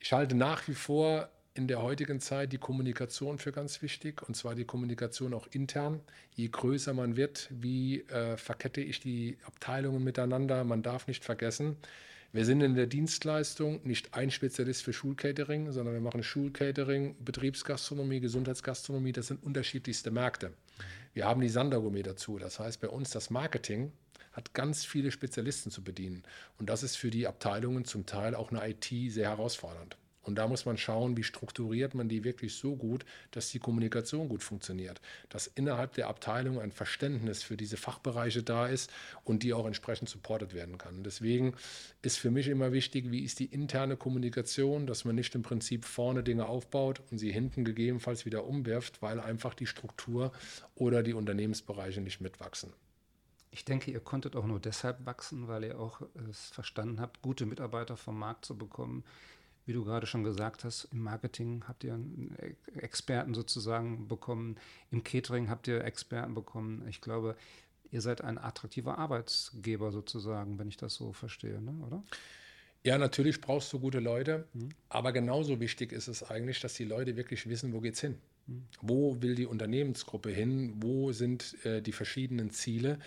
[0.00, 4.36] Ich halte nach wie vor in der heutigen Zeit die Kommunikation für ganz wichtig und
[4.36, 6.00] zwar die Kommunikation auch intern.
[6.34, 10.62] Je größer man wird, wie äh, verkette ich die Abteilungen miteinander?
[10.64, 11.76] Man darf nicht vergessen,
[12.32, 18.20] wir sind in der Dienstleistung nicht ein Spezialist für Schulcatering, sondern wir machen Schulcatering, Betriebsgastronomie,
[18.20, 19.10] Gesundheitsgastronomie.
[19.10, 20.52] Das sind unterschiedlichste Märkte.
[21.12, 22.38] Wir haben die Sandergourmet dazu.
[22.38, 23.90] Das heißt, bei uns das Marketing
[24.30, 26.22] hat ganz viele Spezialisten zu bedienen.
[26.56, 29.96] Und das ist für die Abteilungen zum Teil auch eine IT sehr herausfordernd.
[30.22, 34.28] Und da muss man schauen, wie strukturiert man die wirklich so gut, dass die Kommunikation
[34.28, 35.00] gut funktioniert,
[35.30, 38.90] dass innerhalb der Abteilung ein Verständnis für diese Fachbereiche da ist
[39.24, 41.02] und die auch entsprechend supportet werden kann.
[41.02, 41.54] Deswegen
[42.02, 45.84] ist für mich immer wichtig, wie ist die interne Kommunikation, dass man nicht im Prinzip
[45.84, 50.32] vorne Dinge aufbaut und sie hinten gegebenenfalls wieder umwirft, weil einfach die Struktur
[50.74, 52.72] oder die Unternehmensbereiche nicht mitwachsen.
[53.52, 57.46] Ich denke, ihr konntet auch nur deshalb wachsen, weil ihr auch es verstanden habt, gute
[57.46, 59.02] Mitarbeiter vom Markt zu bekommen,
[59.66, 61.98] wie du gerade schon gesagt hast, im Marketing habt ihr
[62.76, 64.56] Experten sozusagen bekommen,
[64.90, 66.86] im Catering habt ihr Experten bekommen.
[66.88, 67.36] Ich glaube,
[67.90, 71.74] ihr seid ein attraktiver Arbeitsgeber sozusagen, wenn ich das so verstehe, ne?
[71.86, 72.02] oder?
[72.82, 74.70] Ja, natürlich brauchst du gute Leute, mhm.
[74.88, 78.16] aber genauso wichtig ist es eigentlich, dass die Leute wirklich wissen, wo geht's hin.
[78.46, 78.64] Mhm.
[78.80, 80.74] Wo will die Unternehmensgruppe hin?
[80.76, 82.98] Wo sind äh, die verschiedenen Ziele?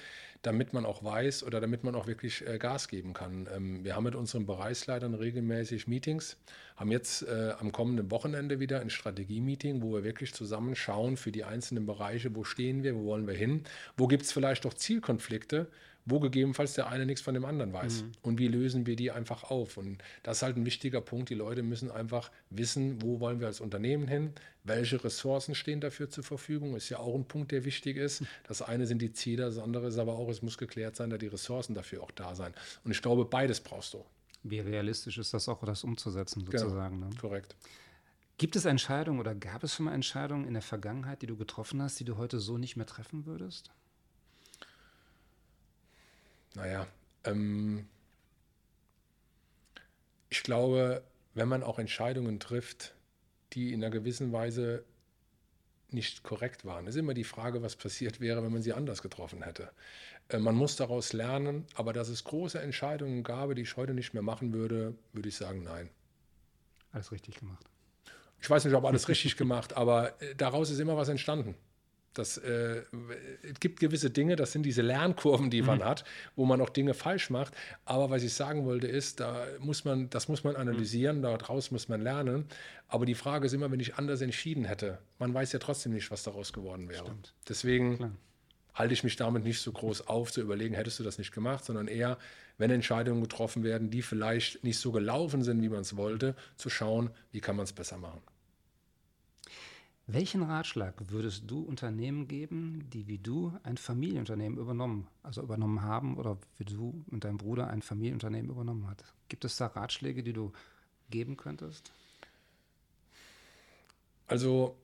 [0.44, 3.48] Damit man auch weiß oder damit man auch wirklich äh, Gas geben kann.
[3.56, 6.38] Ähm, wir haben mit unseren Bereichsleitern regelmäßig Meetings,
[6.76, 11.32] haben jetzt äh, am kommenden Wochenende wieder ein Strategie-Meeting, wo wir wirklich zusammen schauen für
[11.32, 13.64] die einzelnen Bereiche, wo stehen wir, wo wollen wir hin,
[13.98, 15.68] wo gibt es vielleicht auch Zielkonflikte
[16.06, 18.04] wo gegebenenfalls der eine nichts von dem anderen weiß.
[18.04, 18.12] Mhm.
[18.22, 19.78] Und wie lösen wir die einfach auf?
[19.78, 21.30] Und das ist halt ein wichtiger Punkt.
[21.30, 24.34] Die Leute müssen einfach wissen, wo wollen wir als Unternehmen hin,
[24.64, 26.76] welche Ressourcen stehen dafür zur Verfügung.
[26.76, 28.24] Ist ja auch ein Punkt, der wichtig ist.
[28.48, 31.20] Das eine sind die Ziele, das andere ist aber auch, es muss geklärt sein, dass
[31.20, 32.54] die Ressourcen dafür auch da sein.
[32.84, 34.04] Und ich glaube, beides brauchst du.
[34.44, 36.58] Wie realistisch ist das auch, das umzusetzen genau.
[36.58, 37.00] sozusagen?
[37.00, 37.10] Genau.
[37.10, 37.16] Ne?
[37.20, 37.56] Korrekt.
[38.38, 41.82] Gibt es Entscheidungen oder gab es schon mal Entscheidungen in der Vergangenheit, die du getroffen
[41.82, 43.72] hast, die du heute so nicht mehr treffen würdest?
[46.56, 46.88] Naja,
[47.24, 47.88] ähm,
[50.30, 52.96] ich glaube, wenn man auch Entscheidungen trifft,
[53.54, 54.84] die in einer gewissen Weise
[55.90, 59.44] nicht korrekt waren, ist immer die Frage, was passiert wäre, wenn man sie anders getroffen
[59.44, 59.72] hätte.
[60.30, 64.14] Äh, man muss daraus lernen, aber dass es große Entscheidungen gab, die ich heute nicht
[64.14, 65.90] mehr machen würde, würde ich sagen, nein.
[66.92, 67.66] Alles richtig gemacht.
[68.42, 71.56] Ich weiß nicht, ob alles richtig gemacht, aber äh, daraus ist immer was entstanden.
[72.14, 72.84] Das, äh,
[73.42, 75.86] es gibt gewisse Dinge, das sind diese Lernkurven, die man mhm.
[75.86, 76.06] hat,
[76.36, 77.54] wo man auch Dinge falsch macht.
[77.86, 81.22] Aber was ich sagen wollte, ist, da muss man, das muss man analysieren, mhm.
[81.24, 82.46] daraus muss man lernen.
[82.88, 86.12] Aber die Frage ist immer, wenn ich anders entschieden hätte, man weiß ja trotzdem nicht,
[86.12, 87.06] was daraus geworden wäre.
[87.06, 87.34] Stimmt.
[87.50, 88.12] Deswegen Klar.
[88.76, 91.66] halte ich mich damit nicht so groß auf, zu überlegen, hättest du das nicht gemacht,
[91.66, 92.20] sondern eher,
[92.60, 96.70] wenn Entscheidungen getroffen werden, die vielleicht nicht so gelaufen sind, wie man es wollte, zu
[96.70, 98.22] schauen, wie kann man es besser machen.
[100.06, 106.18] Welchen Ratschlag würdest du Unternehmen geben, die wie du ein Familienunternehmen übernommen, also übernommen haben
[106.18, 109.06] oder wie du und dein Bruder ein Familienunternehmen übernommen hat?
[109.30, 110.52] Gibt es da Ratschläge, die du
[111.10, 111.94] geben könntest?
[114.28, 114.76] Also,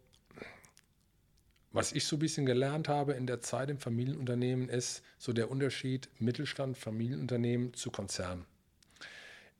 [1.73, 5.51] was ich so ein bisschen gelernt habe in der Zeit im Familienunternehmen, ist so der
[5.51, 8.45] Unterschied Mittelstand, Familienunternehmen zu Konzernen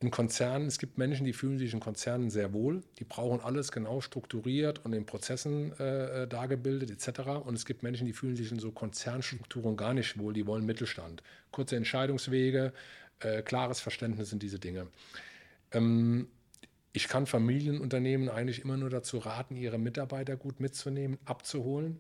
[0.02, 3.72] in Konzernen, es gibt Menschen, die fühlen sich in Konzernen sehr wohl, die brauchen alles
[3.72, 7.20] genau strukturiert und in Prozessen äh, äh, dargebildet etc.
[7.44, 10.66] Und es gibt Menschen, die fühlen sich in so Konzernstrukturen gar nicht wohl, die wollen
[10.66, 11.22] Mittelstand.
[11.52, 12.72] Kurze Entscheidungswege,
[13.20, 14.88] äh, klares Verständnis sind diese Dinge.
[15.74, 16.30] Ähm,
[16.94, 22.00] ich kann Familienunternehmen eigentlich immer nur dazu raten, ihre Mitarbeiter gut mitzunehmen, abzuholen.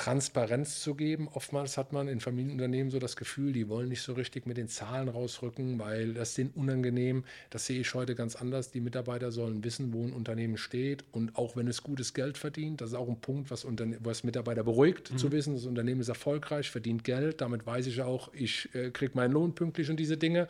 [0.00, 1.28] Transparenz zu geben.
[1.30, 4.66] Oftmals hat man in Familienunternehmen so das Gefühl, die wollen nicht so richtig mit den
[4.66, 7.24] Zahlen rausrücken, weil das sind unangenehm.
[7.50, 8.70] Das sehe ich heute ganz anders.
[8.70, 12.80] Die Mitarbeiter sollen wissen, wo ein Unternehmen steht und auch wenn es gutes Geld verdient,
[12.80, 15.18] das ist auch ein Punkt, was, Unterne was Mitarbeiter beruhigt, mhm.
[15.18, 17.42] zu wissen, das Unternehmen ist erfolgreich, verdient Geld.
[17.42, 20.48] Damit weiß ich auch, ich äh, kriege meinen Lohn pünktlich und diese Dinge.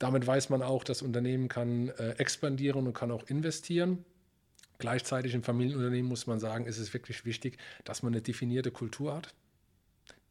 [0.00, 4.04] Damit weiß man auch, das Unternehmen kann äh, expandieren und kann auch investieren.
[4.80, 9.14] Gleichzeitig im Familienunternehmen muss man sagen, ist es wirklich wichtig, dass man eine definierte Kultur
[9.14, 9.34] hat,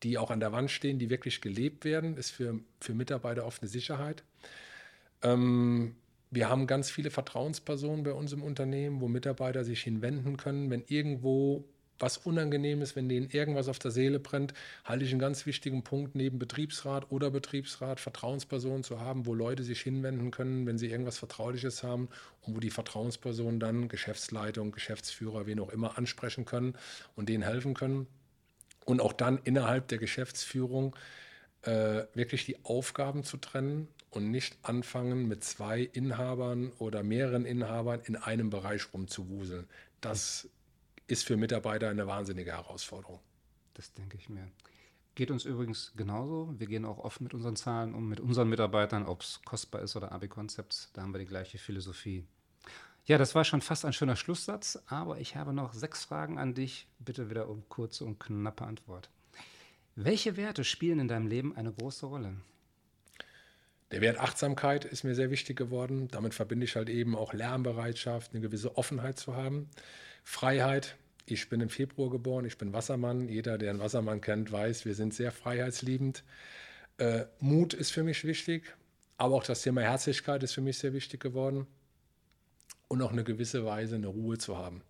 [0.04, 3.62] die auch an der Wand stehen, die wirklich gelebt werden, ist für, für Mitarbeiter oft
[3.62, 4.24] eine Sicherheit.
[5.22, 5.95] Ähm,
[6.32, 10.84] wir haben ganz viele Vertrauenspersonen bei uns im Unternehmen, wo Mitarbeiter sich hinwenden können, wenn
[10.88, 11.64] irgendwo
[12.00, 14.54] was unangenehm ist, wenn denen irgendwas auf der Seele brennt,
[14.86, 19.64] halte ich einen ganz wichtigen Punkt neben Betriebsrat oder Betriebsrat, Vertrauenspersonen zu haben, wo Leute
[19.64, 22.10] sich hinwenden können, wenn sie irgendwas Vertrauliches haben
[22.41, 26.74] und wo die Vertrauenspersonen dann Geschäftsleitung, Geschäftsführer, wen auch immer ansprechen können
[27.16, 28.08] und denen helfen können.
[28.86, 30.95] Und auch dann innerhalb der Geschäftsführung
[31.64, 38.02] äh, wirklich die Aufgaben zu trennen und nicht anfangen, mit zwei Inhabern oder mehreren Inhabern
[38.04, 39.68] in einem Bereich rumzuwuseln.
[40.02, 40.50] Das
[41.10, 43.20] ist für Mitarbeiter eine wahnsinnige Herausforderung.
[43.74, 44.47] Das denke ich mir.
[45.16, 46.53] Geht uns übrigens genauso.
[46.57, 49.95] Wir gehen auch offen mit unseren Zahlen um, mit unseren Mitarbeitern, ob es kostbar ist
[49.95, 50.91] oder AB-Concepts.
[50.93, 52.26] Da haben wir die gleiche Philosophie.
[53.05, 56.53] Ja, das war schon fast ein schöner Schlusssatz, aber ich habe noch sechs Fragen an
[56.53, 56.88] dich.
[56.99, 59.10] Bitte wieder um kurze und knappe Antwort.
[59.95, 62.36] Welche Werte spielen in deinem Leben eine große Rolle?
[63.91, 66.07] Der Wert Achtsamkeit ist mir sehr wichtig geworden.
[66.10, 69.70] Damit verbinde ich halt eben auch Lernbereitschaft, eine gewisse Offenheit zu haben.
[70.24, 70.95] Freiheit.
[71.32, 73.30] Ich bin im Februar geboren, ich bin Wassermann.
[73.30, 76.23] Jeder, der einen Wassermann kennt, weiß, wir sind sehr freiheitsliebend.
[76.97, 78.75] Äh, Mut ist für mich wichtig,
[79.17, 81.67] aber auch das Thema Herzlichkeit ist für mich sehr wichtig geworden.
[82.88, 84.82] Und auch eine gewisse Weise eine Ruhe zu haben.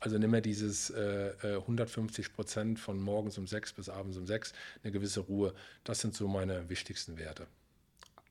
[0.00, 4.26] Also nicht mehr dieses äh, 150 äh, Prozent von morgens um sechs bis abends um
[4.26, 4.52] sechs,
[4.82, 5.54] eine gewisse Ruhe.
[5.84, 7.46] Das sind so meine wichtigsten Werte.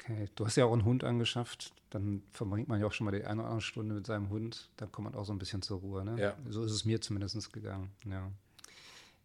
[0.04, 1.74] Okay, du hast ja auch einen Hund angeschafft.
[1.90, 4.70] Dann verbringt man ja auch schon mal die eine oder andere Stunde mit seinem Hund.
[4.78, 6.04] Dann kommt man auch so ein bisschen zur Ruhe.
[6.04, 6.20] Ne?
[6.20, 6.36] Ja.
[6.50, 7.92] So ist es mir zumindest gegangen.
[8.06, 8.32] Ja.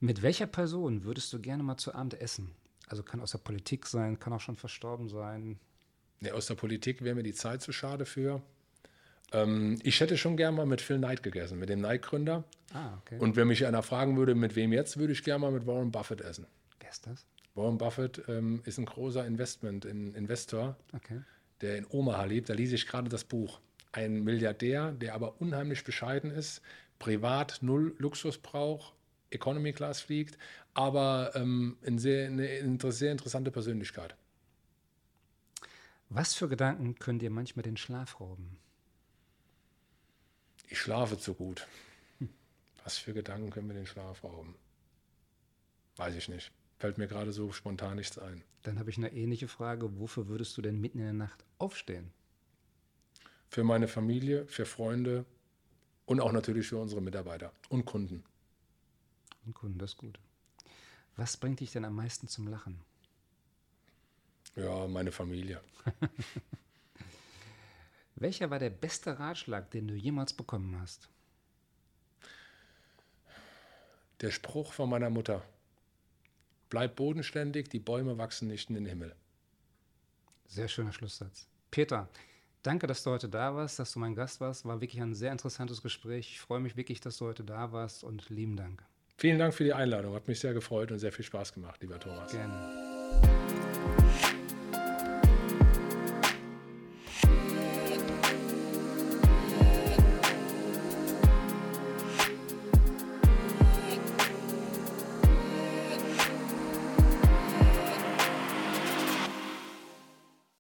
[0.01, 2.53] Mit welcher Person würdest du gerne mal zu Abend essen?
[2.87, 5.59] Also kann aus der Politik sein, kann auch schon verstorben sein.
[6.21, 8.43] Ja, aus der Politik wäre mir die Zeit zu schade für.
[9.33, 12.45] Ähm, ich hätte schon gerne mal mit Phil Knight gegessen, mit dem Knight-Gründer.
[12.73, 13.19] Ah, okay.
[13.19, 15.91] Und wenn mich einer fragen würde, mit wem jetzt, würde ich gerne mal mit Warren
[15.91, 16.47] Buffett essen.
[16.81, 17.27] Wer ist das?
[17.55, 21.23] Warren Buffett ähm, ist ein großer Investment, in, Investor, okay.
[21.61, 22.49] der in Omaha lebt.
[22.49, 23.61] Da lese ich gerade das Buch.
[23.93, 26.63] Ein Milliardär, der aber unheimlich bescheiden ist,
[26.99, 28.95] privat null Luxus braucht,
[29.31, 30.39] Economy Class fliegt,
[30.75, 34.15] aber ähm, eine, sehr, eine sehr interessante Persönlichkeit.
[36.11, 38.59] Was für Gedanken können dir manchmal den Schlaf rauben?
[40.69, 41.67] Ich schlafe zu gut.
[42.85, 44.55] Was für Gedanken können mir den Schlaf rauben?
[45.97, 46.51] Weiß ich nicht.
[46.79, 48.43] Fällt mir gerade so spontan nichts ein.
[48.63, 49.99] Dann habe ich eine ähnliche Frage.
[49.99, 52.13] Wofür würdest du denn mitten in der Nacht aufstehen?
[53.49, 55.25] Für meine Familie, für Freunde
[56.07, 58.23] und auch natürlich für unsere Mitarbeiter und Kunden.
[59.45, 60.19] Und Kunden, das ist gut.
[61.17, 62.81] Was bringt dich denn am meisten zum Lachen?
[64.55, 65.61] Ja, meine Familie.
[68.17, 71.09] Welcher war der beste Ratschlag, den du jemals bekommen hast?
[74.21, 75.43] Der Spruch von meiner Mutter.
[76.71, 79.15] Bleib bodenständig, die Bäume wachsen nicht in den Himmel.
[80.47, 81.49] Sehr schöner Schlusssatz.
[81.71, 82.09] Peter,
[82.63, 84.65] danke, dass du heute da warst, dass du mein Gast warst.
[84.65, 86.31] War wirklich ein sehr interessantes Gespräch.
[86.33, 88.83] Ich freue mich wirklich, dass du heute da warst und lieben Dank.
[89.17, 90.15] Vielen Dank für die Einladung.
[90.15, 92.31] Hat mich sehr gefreut und sehr viel Spaß gemacht, lieber Thomas.
[92.31, 92.88] Gerne.